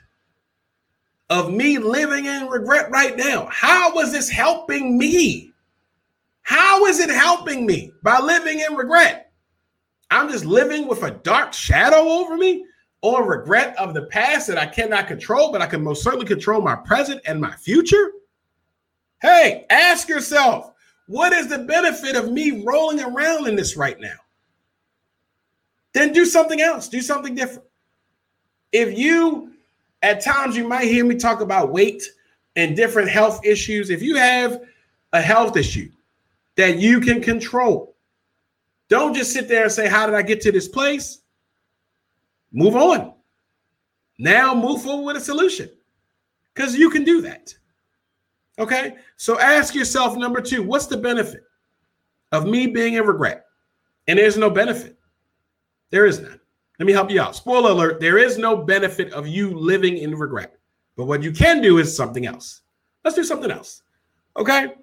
[1.29, 3.47] of me living in regret right now?
[3.51, 5.53] How is this helping me?
[6.41, 9.28] How is it helping me by living in regret?
[10.11, 12.65] I'm just living with a dark shadow over me.
[13.01, 16.61] on regret of the past that I cannot control, but I can most certainly control
[16.61, 18.11] my present and my future?
[19.21, 20.73] Hey, ask yourself,
[21.07, 24.17] what is the benefit of me rolling around in this right now?
[25.93, 27.67] Then do something else, do something different.
[28.71, 29.51] If you,
[30.01, 32.03] at times, you might hear me talk about weight
[32.55, 33.89] and different health issues.
[33.89, 34.61] If you have
[35.13, 35.89] a health issue
[36.55, 37.95] that you can control,
[38.89, 41.19] don't just sit there and say, How did I get to this place?
[42.51, 43.13] Move on.
[44.17, 45.69] Now move forward with a solution
[46.53, 47.53] because you can do that.
[48.59, 48.95] Okay.
[49.15, 51.43] So ask yourself number two, what's the benefit
[52.31, 53.45] of me being in regret?
[54.07, 54.97] And there's no benefit.
[55.91, 56.39] There is none.
[56.77, 57.35] Let me help you out.
[57.35, 60.57] Spoiler alert there is no benefit of you living in regret.
[60.97, 62.61] But what you can do is something else.
[63.05, 63.83] Let's do something else.
[64.35, 64.73] Okay.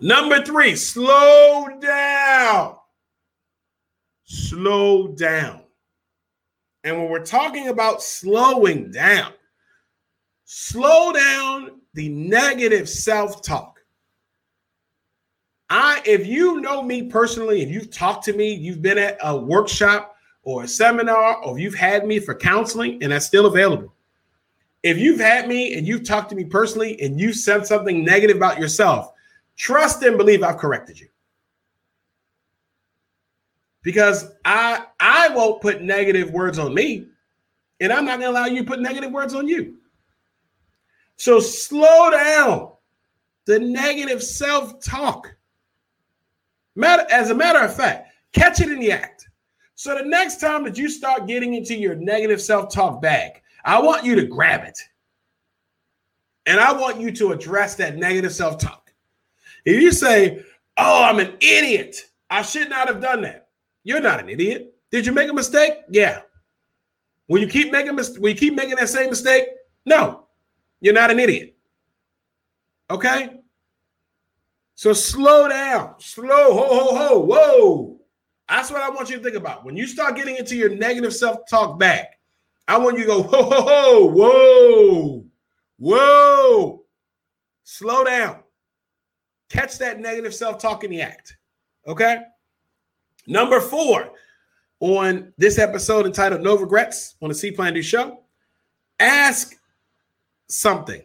[0.00, 2.76] Number three, slow down.
[4.24, 5.62] Slow down.
[6.82, 9.32] And when we're talking about slowing down,
[10.44, 13.80] slow down the negative self-talk.
[15.70, 19.36] I if you know me personally, if you've talked to me, you've been at a
[19.36, 23.94] workshop or a seminar, or you've had me for counseling, and that's still available.
[24.82, 28.36] If you've had me and you've talked to me personally and you said something negative
[28.36, 29.12] about yourself,
[29.56, 31.08] trust and believe I've corrected you.
[33.84, 37.06] Because I I won't put negative words on me,
[37.80, 39.76] and I'm not gonna allow you to put negative words on you.
[41.16, 42.72] So slow down
[43.44, 45.36] the negative self-talk.
[46.74, 49.28] Matter as a matter of fact, catch it in the act.
[49.74, 54.04] So the next time that you start getting into your negative self-talk bag, I want
[54.04, 54.78] you to grab it.
[56.46, 58.94] And I want you to address that negative self-talk.
[59.66, 60.42] If you say,
[60.78, 62.10] "Oh, I'm an idiot.
[62.30, 63.43] I should not have done that."
[63.84, 64.74] You're not an idiot.
[64.90, 65.74] Did you make a mistake?
[65.90, 66.22] Yeah.
[67.28, 69.44] Will you keep making mis- you keep making that same mistake?
[69.86, 70.26] No.
[70.80, 71.56] You're not an idiot.
[72.90, 73.40] Okay?
[74.74, 75.94] So slow down.
[75.98, 76.54] Slow.
[76.54, 77.18] Ho, ho, ho.
[77.20, 78.00] Whoa.
[78.48, 79.64] That's what I want you to think about.
[79.64, 82.18] When you start getting into your negative self-talk back,
[82.68, 85.24] I want you to go, ho, ho, ho, whoa,
[85.78, 86.84] whoa.
[87.62, 88.40] Slow down.
[89.48, 91.36] Catch that negative self-talk in the act.
[91.86, 92.22] Okay.
[93.26, 94.10] Number four
[94.80, 98.20] on this episode entitled No Regrets on the C Plan Do Show.
[99.00, 99.54] Ask
[100.48, 101.02] something.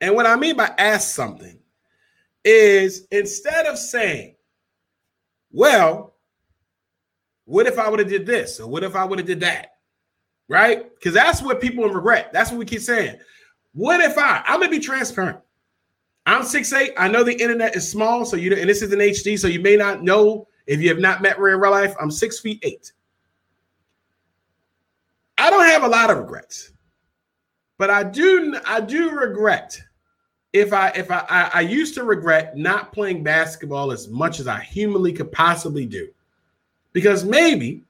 [0.00, 1.58] And what I mean by ask something
[2.44, 4.34] is instead of saying,
[5.52, 6.14] well,
[7.44, 8.58] what if I would have did this?
[8.58, 9.74] Or what if I would have did that?
[10.48, 10.92] Right?
[10.94, 12.32] Because that's what people in regret.
[12.32, 13.18] That's what we keep saying.
[13.74, 14.42] What if I?
[14.46, 15.38] I'm gonna be transparent.
[16.26, 16.92] I'm 6'8.
[16.96, 19.60] I know the internet is small, so you and this is an HD, so you
[19.60, 21.94] may not know if you have not met me in real life.
[22.00, 22.92] I'm six feet eight.
[25.38, 26.72] I don't have a lot of regrets,
[27.76, 29.80] but I do I do regret
[30.52, 34.46] if I if I, I I used to regret not playing basketball as much as
[34.46, 36.08] I humanly could possibly do.
[36.92, 37.82] Because maybe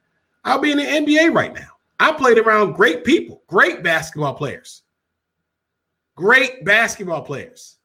[0.43, 1.69] I'll be in the NBA right now.
[1.99, 4.81] I played around great people, great basketball players.
[6.15, 7.77] Great basketball players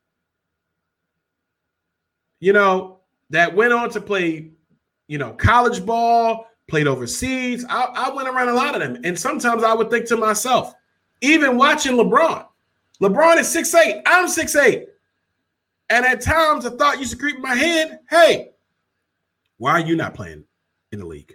[2.40, 2.98] you know,
[3.30, 4.50] that went on to play,
[5.06, 7.64] you know, college ball, played overseas.
[7.68, 9.00] I, I went around a lot of them.
[9.04, 10.74] And sometimes I would think to myself,
[11.20, 12.46] even watching LeBron,
[13.00, 14.86] LeBron is 6'8, I'm 6'8.
[15.90, 18.50] And at times I thought used to creep in my head, hey,
[19.56, 20.44] why are you not playing
[20.92, 21.34] in the league?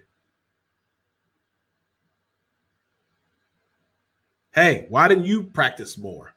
[4.54, 6.36] Hey, why didn't you practice more?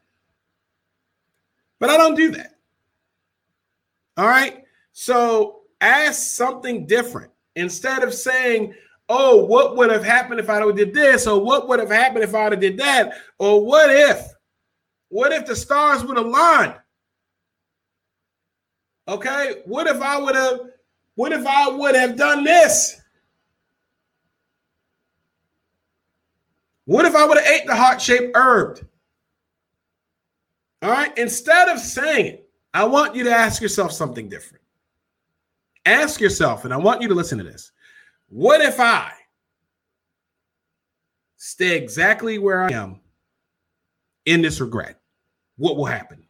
[1.78, 2.55] But I don't do that.
[4.16, 4.64] All right.
[4.92, 8.74] So ask something different instead of saying,
[9.08, 12.34] "Oh, what would have happened if I did this?" or "What would have happened if
[12.34, 14.26] I did that?" or "What if?
[15.08, 16.76] What if the stars would have aligned?"
[19.08, 19.62] Okay.
[19.66, 20.60] What if I would have?
[21.14, 23.00] What if I would have done this?
[26.86, 28.86] What if I would have ate the heart-shaped herb?
[30.82, 31.16] All right.
[31.18, 34.62] Instead of saying it, I want you to ask yourself something different.
[35.84, 37.72] Ask yourself, and I want you to listen to this.
[38.28, 39.12] What if I
[41.36, 43.00] stay exactly where I am
[44.24, 45.00] in this regret?
[45.56, 46.26] What will happen?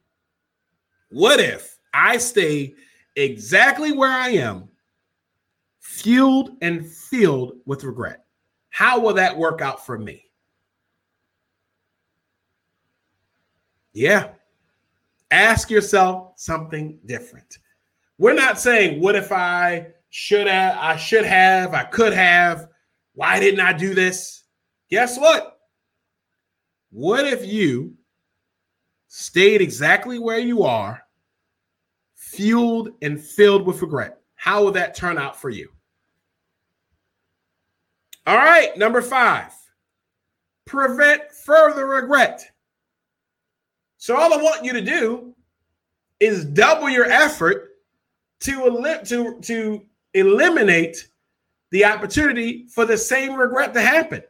[1.11, 2.75] What if I stay
[3.17, 4.69] exactly where I am,
[5.81, 8.25] fueled and filled with regret?
[8.71, 10.25] How will that work out for me?
[13.95, 14.33] Yeah.
[15.31, 17.59] Ask yourself something different.
[18.19, 22.69] We're not saying, what if I should have, I should have, I could have.
[23.15, 24.45] Why didn't I do this?
[24.89, 25.59] Guess what?
[26.91, 27.95] What if you
[29.09, 31.03] stayed exactly where you are,
[32.15, 34.19] fueled and filled with regret?
[34.35, 35.69] How would that turn out for you?
[38.27, 39.53] All right, number five,
[40.65, 42.51] prevent further regret.
[43.99, 45.35] So, all I want you to do
[46.21, 47.71] is double your effort
[48.41, 49.85] to, elim- to, to
[50.15, 51.09] eliminate
[51.71, 54.23] the opportunity for the same regret to happen.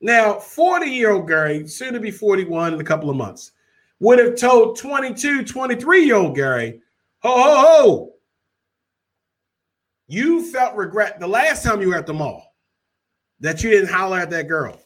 [0.00, 3.52] Now, 40 year old Garry, soon to be 41 in a couple of months,
[3.98, 6.80] would have told 22, 23 year old Garry,
[7.22, 8.12] ho, ho, ho,
[10.08, 12.54] you felt regret the last time you were at the mall
[13.40, 14.80] that you didn't holler at that girl.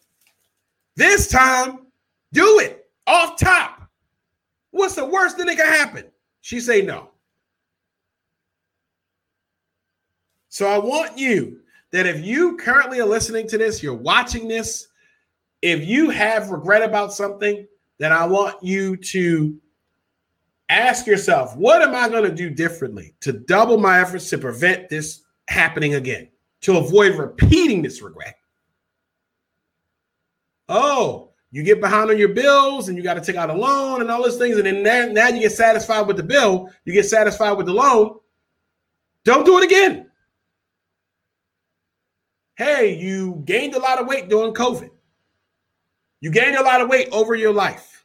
[0.97, 1.87] This time,
[2.33, 3.89] do it off top.
[4.71, 6.05] What's the worst thing that can happen?
[6.41, 7.11] She say no.
[10.49, 14.89] So I want you that if you currently are listening to this, you're watching this,
[15.63, 17.67] if you have regret about something,
[17.99, 19.57] then I want you to
[20.69, 24.89] ask yourself, what am I going to do differently to double my efforts to prevent
[24.89, 26.29] this happening again,
[26.63, 28.37] to avoid repeating this regret?
[30.69, 34.01] Oh, you get behind on your bills and you got to take out a loan
[34.01, 34.57] and all those things.
[34.57, 37.73] And then now, now you get satisfied with the bill, you get satisfied with the
[37.73, 38.19] loan.
[39.23, 40.11] Don't do it again.
[42.57, 44.91] Hey, you gained a lot of weight during COVID.
[46.21, 48.05] You gained a lot of weight over your life.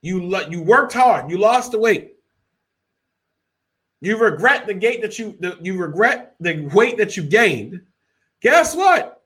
[0.00, 1.30] You you worked hard.
[1.30, 2.14] You lost the weight.
[4.00, 7.82] You regret the that you the, you regret the weight that you gained.
[8.40, 9.22] Guess what?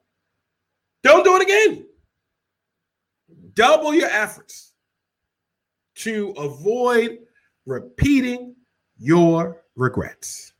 [1.05, 1.87] Don't do it again.
[3.55, 4.73] Double your efforts
[5.97, 7.19] to avoid
[7.67, 8.55] repeating
[8.99, 10.53] your regrets.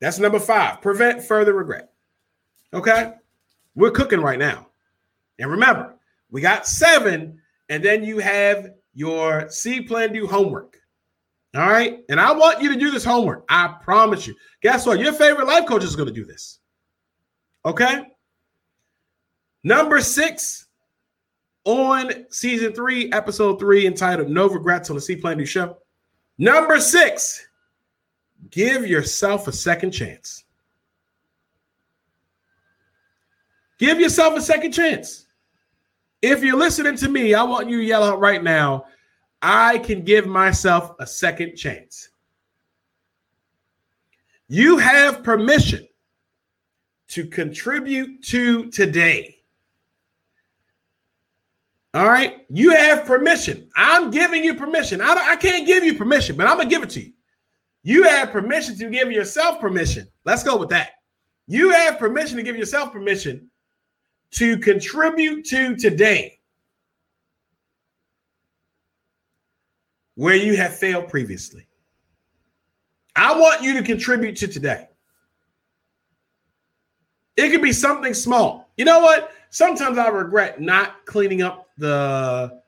[0.00, 0.80] That's number five.
[0.80, 1.92] Prevent further regret.
[2.72, 3.12] Okay,
[3.74, 4.68] we're cooking right now,
[5.38, 5.96] and remember,
[6.30, 10.80] we got seven, and then you have your C plan do homework.
[11.54, 12.00] All right.
[12.08, 13.44] And I want you to do this homework.
[13.48, 14.34] I promise you.
[14.62, 15.00] Guess what?
[15.00, 16.60] Your favorite life coach is going to do this.
[17.64, 18.02] Okay.
[19.64, 20.66] Number six
[21.70, 25.78] on season three, episode three, entitled No Regrets on the C Plan Do Show.
[26.38, 27.46] Number six,
[28.50, 30.44] give yourself a second chance.
[33.78, 35.26] Give yourself a second chance.
[36.22, 38.86] If you're listening to me, I want you to yell out right now
[39.42, 42.10] I can give myself a second chance.
[44.48, 45.86] You have permission
[47.08, 49.39] to contribute to today.
[51.92, 52.46] All right.
[52.48, 53.68] You have permission.
[53.76, 55.00] I'm giving you permission.
[55.00, 57.12] I, I can't give you permission, but I'm going to give it to you.
[57.82, 60.06] You have permission to give yourself permission.
[60.24, 60.90] Let's go with that.
[61.46, 63.50] You have permission to give yourself permission
[64.32, 66.38] to contribute to today
[70.14, 71.66] where you have failed previously.
[73.16, 74.86] I want you to contribute to today.
[77.36, 78.70] It could be something small.
[78.76, 79.32] You know what?
[79.50, 82.60] Sometimes I regret not cleaning up the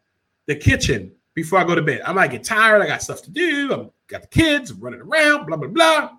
[0.47, 2.03] the kitchen before I go to bed.
[2.05, 2.83] I might get tired.
[2.83, 3.72] I got stuff to do.
[3.72, 6.11] I'm got the kids I'm running around, blah, blah, blah.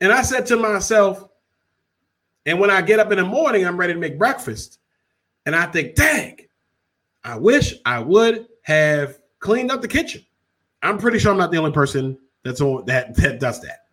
[0.00, 1.26] And I said to myself,
[2.44, 4.78] and when I get up in the morning, I'm ready to make breakfast.
[5.46, 6.40] And I think, dang,
[7.22, 10.24] I wish I would have cleaned up the kitchen.
[10.82, 13.86] I'm pretty sure I'm not the only person that's on that that does that.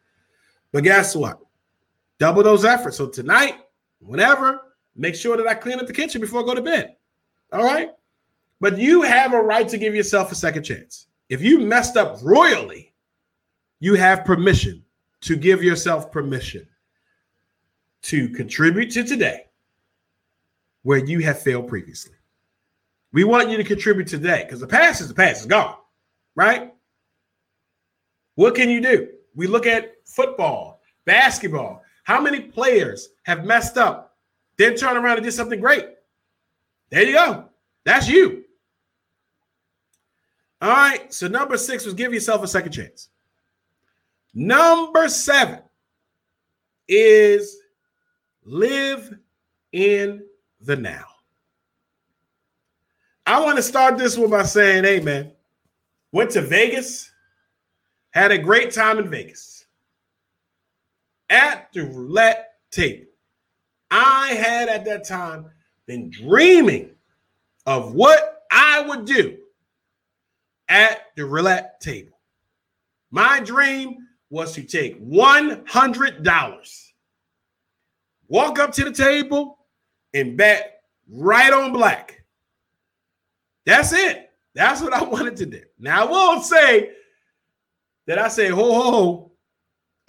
[0.73, 1.39] But guess what?
[2.19, 2.97] Double those efforts.
[2.97, 3.55] So tonight,
[4.01, 4.61] whenever,
[4.95, 6.95] make sure that I clean up the kitchen before I go to bed.
[7.53, 7.89] All right.
[8.59, 11.07] But you have a right to give yourself a second chance.
[11.29, 12.93] If you messed up royally,
[13.79, 14.83] you have permission
[15.21, 16.67] to give yourself permission
[18.03, 19.45] to contribute to today
[20.83, 22.15] where you have failed previously.
[23.13, 25.75] We want you to contribute today because the past is the past, it's gone,
[26.35, 26.73] right?
[28.35, 29.09] What can you do?
[29.35, 31.83] We look at football, basketball.
[32.11, 34.17] How many players have messed up,
[34.57, 35.87] then turn around and did something great?
[36.89, 37.45] There you go.
[37.85, 38.43] That's you.
[40.61, 41.13] All right.
[41.13, 43.07] So number six was give yourself a second chance.
[44.33, 45.59] Number seven
[46.89, 47.59] is
[48.43, 49.17] live
[49.71, 50.21] in
[50.59, 51.05] the now.
[53.25, 55.31] I want to start this one by saying, hey, man,
[56.11, 57.09] went to Vegas,
[58.09, 59.60] had a great time in Vegas.
[61.31, 63.05] At the roulette table,
[63.89, 65.49] I had at that time
[65.87, 66.91] been dreaming
[67.65, 69.37] of what I would do
[70.69, 72.19] at the roulette table.
[73.09, 73.97] My dream
[74.29, 76.91] was to take $100
[78.31, 79.57] walk up to the table
[80.13, 82.23] and bet right on black.
[83.65, 84.29] That's it.
[84.55, 85.61] That's what I wanted to do.
[85.77, 86.91] Now I won't say
[88.07, 89.30] that I say, ho, ho, ho,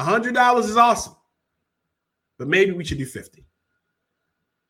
[0.01, 1.17] $100 is awesome,
[2.39, 3.45] but maybe we should do 50.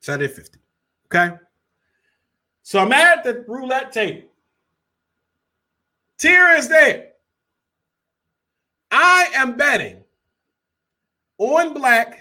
[0.00, 0.58] So I did 50.
[1.06, 1.36] Okay.
[2.62, 4.28] So I'm at the roulette table.
[6.18, 7.08] Tira is there.
[8.90, 10.04] I am betting
[11.38, 12.20] on black,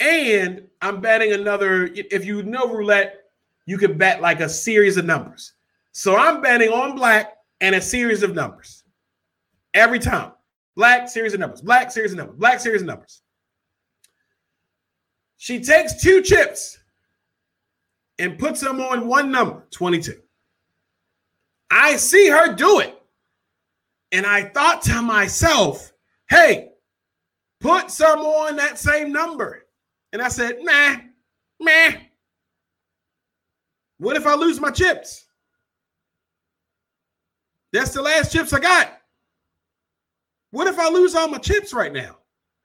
[0.00, 1.90] and I'm betting another.
[1.94, 3.30] If you know roulette,
[3.66, 5.52] you could bet like a series of numbers.
[5.92, 8.82] So I'm betting on black and a series of numbers
[9.74, 10.32] every time.
[10.80, 13.20] Black series of numbers, black series of numbers, black series of numbers.
[15.36, 16.78] She takes two chips
[18.18, 20.14] and puts them on one number, 22.
[21.70, 22.98] I see her do it.
[24.12, 25.92] And I thought to myself,
[26.30, 26.70] hey,
[27.60, 29.66] put some on that same number.
[30.14, 30.96] And I said, nah,
[31.60, 31.96] meh.
[33.98, 35.26] What if I lose my chips?
[37.70, 38.99] That's the last chips I got.
[40.50, 42.16] What if I lose all my chips right now?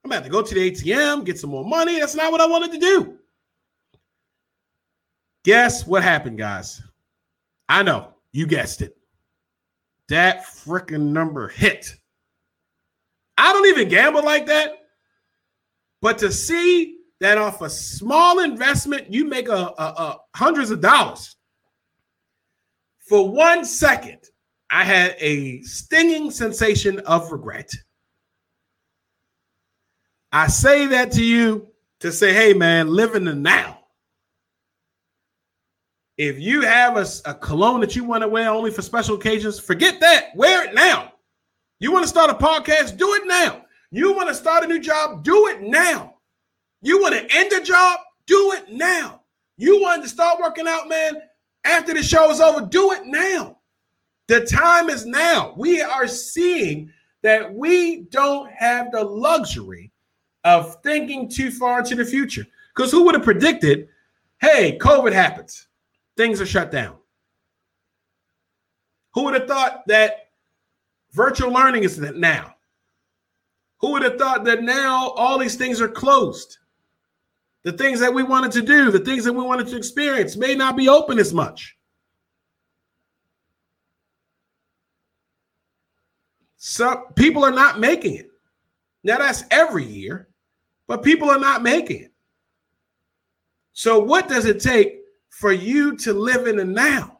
[0.03, 1.99] I'm about to go to the ATM, get some more money.
[1.99, 3.17] That's not what I wanted to do.
[5.43, 6.81] Guess what happened, guys?
[7.69, 8.97] I know you guessed it.
[10.09, 11.95] That freaking number hit.
[13.37, 14.73] I don't even gamble like that.
[16.01, 20.81] But to see that off a small investment, you make a, a, a hundreds of
[20.81, 21.35] dollars.
[22.99, 24.19] For one second,
[24.69, 27.71] I had a stinging sensation of regret.
[30.31, 31.67] I say that to you
[32.01, 33.79] to say, hey, man, live in the now.
[36.17, 39.59] If you have a, a cologne that you want to wear only for special occasions,
[39.59, 40.35] forget that.
[40.35, 41.13] Wear it now.
[41.79, 42.97] You want to start a podcast?
[42.97, 43.65] Do it now.
[43.91, 45.23] You want to start a new job?
[45.23, 46.15] Do it now.
[46.81, 47.99] You want to end a job?
[48.27, 49.21] Do it now.
[49.57, 51.21] You want to start working out, man,
[51.63, 52.65] after the show is over?
[52.65, 53.59] Do it now.
[54.27, 55.53] The time is now.
[55.55, 59.91] We are seeing that we don't have the luxury
[60.43, 62.45] of thinking too far into the future.
[62.75, 63.87] Because who would have predicted,
[64.39, 65.67] hey, COVID happens,
[66.17, 66.97] things are shut down?
[69.13, 70.29] Who would have thought that
[71.13, 72.55] virtual learning is now?
[73.79, 76.57] Who would have thought that now all these things are closed?
[77.63, 80.53] The things that we wanted to do, the things that we wanted to experience may
[80.53, 81.77] not be open as much.
[86.67, 88.27] Some people are not making it.
[89.03, 90.29] Now that's every year,
[90.87, 92.11] but people are not making it.
[93.73, 94.97] So what does it take
[95.29, 97.19] for you to live in the now?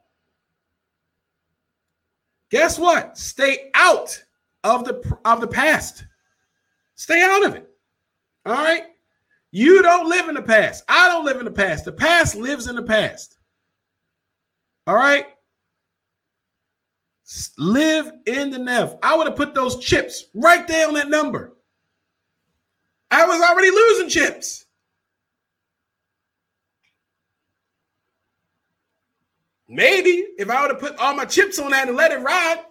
[2.50, 3.20] Guess what?
[3.20, 4.20] Stay out
[4.64, 6.04] of the of the past.
[6.96, 7.70] Stay out of it.
[8.48, 8.86] All right?
[9.52, 10.84] You don't live in the past.
[10.90, 11.86] I don't live in the past.
[11.86, 13.38] The past lives in the past.
[14.88, 15.28] All right?
[17.58, 19.00] Live in the now.
[19.02, 21.54] I would have put those chips right there on that number.
[23.10, 24.66] I was already losing chips.
[29.68, 32.64] Maybe if I would have put all my chips on that and let it ride,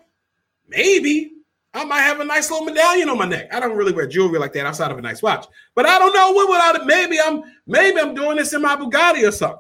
[0.69, 1.33] maybe
[1.73, 3.53] I might have a nice little medallion on my neck.
[3.53, 6.15] I don't really wear jewelry like that outside of a nice watch, but I don't
[6.15, 6.87] know what without it.
[6.87, 9.59] Maybe I'm maybe I'm doing this in my Bugatti or something.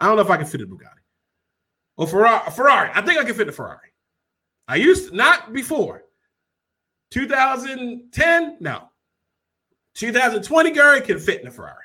[0.00, 0.99] I don't know if I can fit a Bugatti
[2.00, 2.50] or Ferrari.
[2.50, 2.90] Ferrari.
[2.94, 3.92] I think I can fit the Ferrari.
[4.66, 6.02] I used to, not before
[7.10, 8.56] 2010.
[8.58, 8.88] No,
[9.94, 11.76] 2020 Garry can fit in a Ferrari.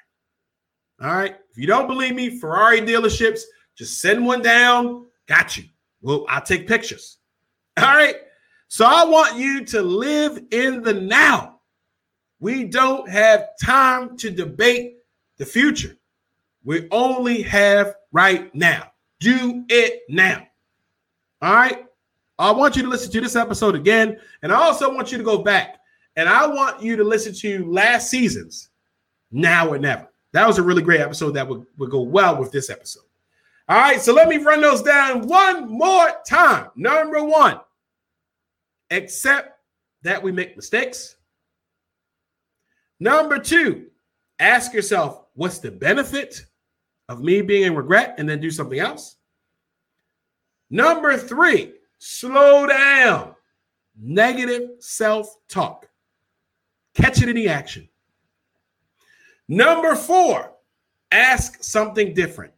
[1.02, 1.36] All right.
[1.52, 3.42] If you don't believe me, Ferrari dealerships,
[3.78, 5.06] just send one down.
[5.28, 5.66] Got you.
[6.02, 7.18] Well, I'll take pictures.
[7.78, 8.16] All right.
[8.70, 11.60] So I want you to live in the now.
[12.40, 14.96] We don't have time to debate
[15.38, 15.98] the future.
[16.64, 18.92] We only have right now.
[19.20, 20.46] Do it now.
[21.42, 21.86] All right.
[22.38, 24.20] I want you to listen to this episode again.
[24.42, 25.78] And I also want you to go back
[26.16, 28.70] and I want you to listen to last season's
[29.32, 30.10] Now or Never.
[30.34, 33.04] That was a really great episode that would, would go well with this episode.
[33.68, 36.70] All right, so let me run those down one more time.
[36.76, 37.60] Number one,
[38.92, 39.60] accept
[40.04, 41.16] that we make mistakes.
[43.00, 43.88] Number two,
[44.40, 46.46] ask yourself, what's the benefit
[47.10, 49.18] of me being in regret and then do something else?
[50.70, 53.36] Number three, slow down.
[53.98, 55.88] Negative self talk.
[56.94, 57.88] Catch it in the action.
[59.48, 60.52] Number four,
[61.12, 62.54] ask something different.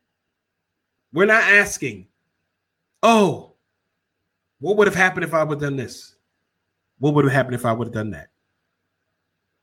[1.13, 2.07] We're not asking,
[3.03, 3.53] oh,
[4.59, 6.15] what would have happened if I would have done this?
[6.99, 8.29] What would have happened if I would have done that?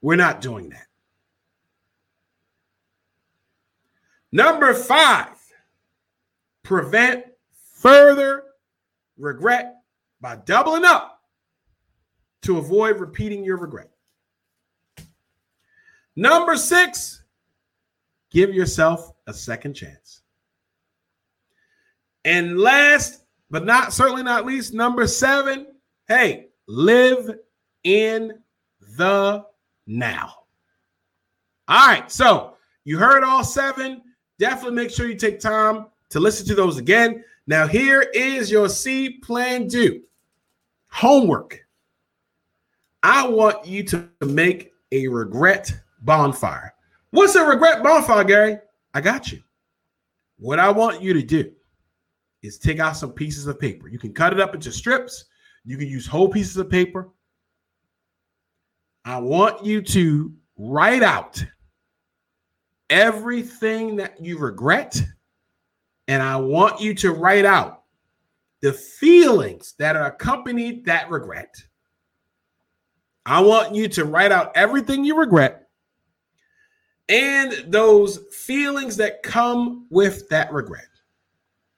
[0.01, 0.87] We're not doing that.
[4.35, 5.29] Number five,
[6.65, 7.25] prevent
[7.77, 8.43] further
[9.17, 9.77] regret
[10.21, 11.23] by doubling up
[12.43, 13.93] to avoid repeating your regret.
[16.17, 17.23] Number six,
[18.33, 20.23] give yourself a second chance.
[22.25, 23.23] And last
[23.53, 25.69] but not certainly not least, number seven,
[26.09, 27.39] hey, live
[27.85, 28.33] in
[28.97, 29.47] the
[29.87, 30.35] now.
[31.69, 34.03] All right, so you heard all seven.
[34.39, 37.25] Definitely make sure you take time to listen to those again.
[37.47, 40.01] Now, here is your C plan do
[40.89, 41.61] homework.
[43.03, 45.73] I want you to make a regret
[46.03, 46.73] bonfire.
[47.11, 48.59] What's a regret bonfire, Garry?
[48.95, 49.43] I got you.
[50.39, 51.51] What I want you to do
[52.43, 53.89] is take out some pieces of paper.
[53.89, 55.27] You can cut it up into strips,
[55.65, 57.11] you can use whole pieces of paper.
[59.05, 61.45] I want you to write out
[62.91, 65.03] everything that you regret,
[66.09, 67.83] and I want you to write out
[68.61, 71.55] the feelings that are accompanied that regret.
[73.27, 75.69] I want you to write out everything you regret
[77.09, 80.89] and those feelings that come with that regret.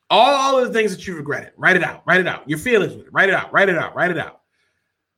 [0.08, 2.48] All of the things that you regretted, write it out, write it out.
[2.48, 4.42] Your feelings with it, write it out, write it out, write it out.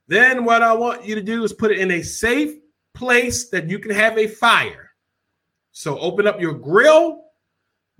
[0.06, 2.56] Then what I want you to do is put it in a safe
[2.94, 4.87] place that you can have a fire.
[5.78, 7.26] So open up your grill,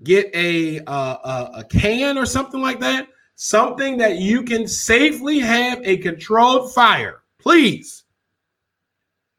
[0.03, 5.39] get a uh, a, a can or something like that, something that you can safely
[5.39, 7.21] have a controlled fire.
[7.37, 8.03] Please,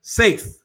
[0.01, 0.57] safe.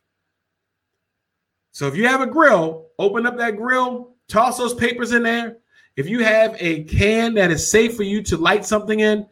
[1.73, 5.57] So if you have a grill, open up that grill, toss those papers in there.
[5.97, 9.28] If you have a can that is safe for you to light something in,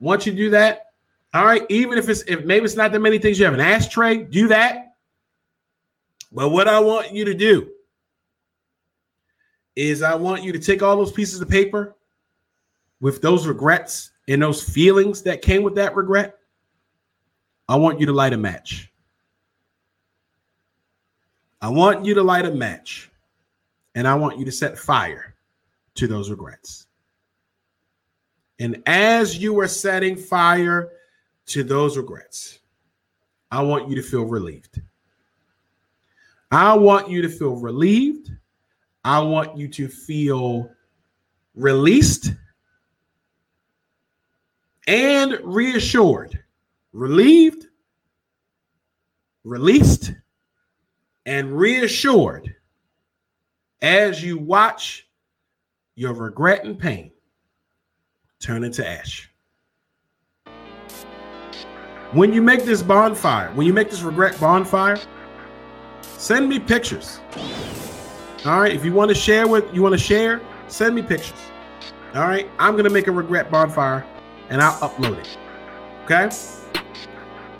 [0.00, 0.82] once you do that,
[1.32, 3.60] all right, even if it's if maybe it's not that many things, you have an
[3.60, 4.96] ashtray, do that.
[6.30, 7.70] But what I want you to do
[9.76, 11.94] is I want you to take all those pieces of paper
[13.00, 16.38] with those regrets and those feelings that came with that regret.
[17.68, 18.90] I want you to light a match.
[21.60, 23.10] I want you to light a match
[23.94, 25.34] and I want you to set fire
[25.94, 26.86] to those regrets.
[28.58, 30.90] And as you are setting fire
[31.46, 32.60] to those regrets,
[33.50, 34.80] I want you to feel relieved.
[36.50, 38.30] I want you to feel relieved.
[39.06, 40.68] I want you to feel
[41.54, 42.32] released
[44.88, 46.42] and reassured.
[46.92, 47.68] Relieved,
[49.44, 50.12] released,
[51.24, 52.56] and reassured
[53.80, 55.06] as you watch
[55.94, 57.12] your regret and pain
[58.40, 59.30] turn into ash.
[62.10, 64.98] When you make this bonfire, when you make this regret bonfire,
[66.02, 67.20] send me pictures.
[68.46, 71.38] All right, if you want to share with you want to share, send me pictures.
[72.14, 74.06] All right, I'm gonna make a regret bonfire
[74.50, 75.36] and I'll upload it.
[76.04, 76.30] Okay.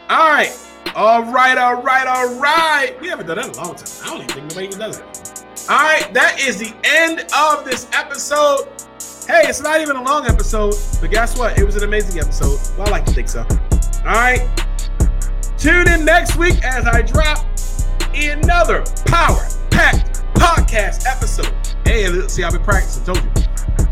[0.08, 0.56] All right.
[0.94, 1.58] All right.
[1.58, 2.06] All right.
[2.06, 2.96] All right.
[3.00, 3.88] We haven't done that in a long time.
[4.04, 5.44] I don't even think nobody even does it.
[5.68, 6.14] All right.
[6.14, 8.68] That is the end of this episode.
[9.26, 11.58] Hey, it's not even a long episode, but guess what?
[11.58, 12.60] It was an amazing episode.
[12.78, 13.40] Well, I like to think so.
[13.40, 14.48] All right.
[15.58, 17.44] Tune in next week as I drop
[18.14, 21.52] another power packed podcast episode.
[21.84, 23.04] Hey, see, I've been practicing.
[23.04, 23.30] Told you.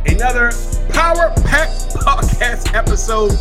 [0.07, 0.51] Another
[0.91, 3.33] power packed podcast episode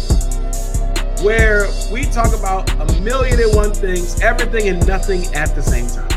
[1.24, 5.88] where we talk about a million and one things, everything and nothing at the same
[5.88, 6.10] time.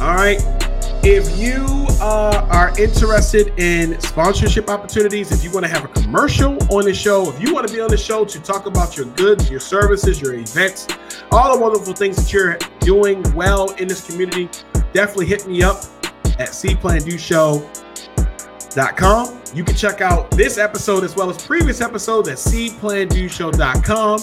[0.00, 0.40] All right.
[1.04, 1.64] If you
[2.00, 6.94] uh, are interested in sponsorship opportunities, if you want to have a commercial on the
[6.94, 9.58] show, if you want to be on the show to talk about your goods, your
[9.58, 10.86] services, your events,
[11.32, 14.48] all the wonderful things that you're doing well in this community,
[14.92, 15.84] definitely hit me up
[16.38, 19.42] at cplandushow.com.
[19.54, 24.20] You can check out this episode as well as previous episodes at cplandushow.com.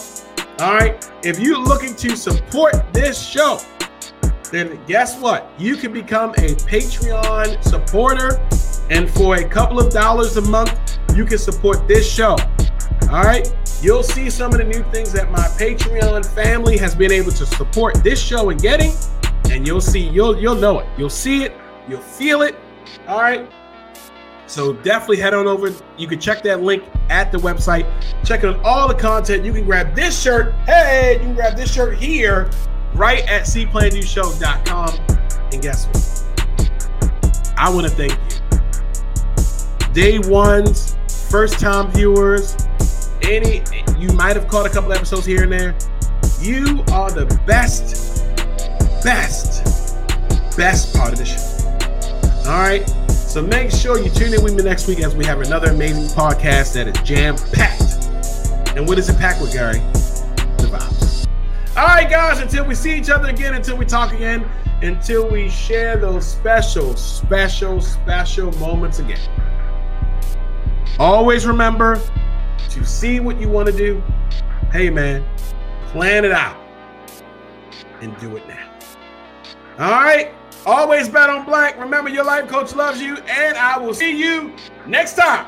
[0.60, 1.12] All right.
[1.24, 3.60] If you're looking to support this show,
[4.52, 5.52] then guess what?
[5.58, 8.42] You can become a Patreon supporter.
[8.90, 12.36] And for a couple of dollars a month, you can support this show.
[13.04, 13.48] All right.
[13.82, 17.46] You'll see some of the new things that my Patreon family has been able to
[17.46, 18.92] support this show and getting.
[19.50, 20.88] And you'll see, you'll you'll know it.
[20.98, 21.54] You'll see it,
[21.88, 22.56] you'll feel it.
[23.08, 23.50] All right.
[24.48, 25.72] So definitely head on over.
[25.98, 27.86] You can check that link at the website.
[28.26, 29.46] Check out all the content.
[29.46, 30.56] You can grab this shirt.
[30.66, 32.50] Hey, you can grab this shirt here
[32.96, 35.00] right at cplandushow.com.
[35.52, 36.26] And guess what?
[37.58, 39.94] I want to thank you.
[39.94, 40.98] Day ones,
[41.30, 42.56] first time viewers,
[43.22, 43.64] any
[44.00, 45.76] you might have caught a couple episodes here and there.
[46.40, 48.09] You are the best,
[49.04, 49.96] best,
[50.58, 52.50] best part of the show.
[52.50, 52.88] All right.
[53.10, 56.08] So make sure you tune in with me next week as we have another amazing
[56.16, 58.08] podcast that is jam packed.
[58.76, 59.78] And what is it packed with, Garry?
[60.58, 61.28] The vibes.
[61.78, 64.50] All right, guys, until we see each other again, until we talk again,
[64.82, 69.20] until we share those special, special, special moments again.
[70.98, 72.02] Always remember
[72.70, 74.02] to see what you want to do.
[74.72, 75.24] Hey, man,
[75.92, 76.58] plan it out
[78.02, 78.69] and do it now.
[79.80, 80.34] All right.
[80.66, 81.80] Always bet on black.
[81.80, 84.54] Remember, your life coach loves you, and I will see you
[84.86, 85.46] next time.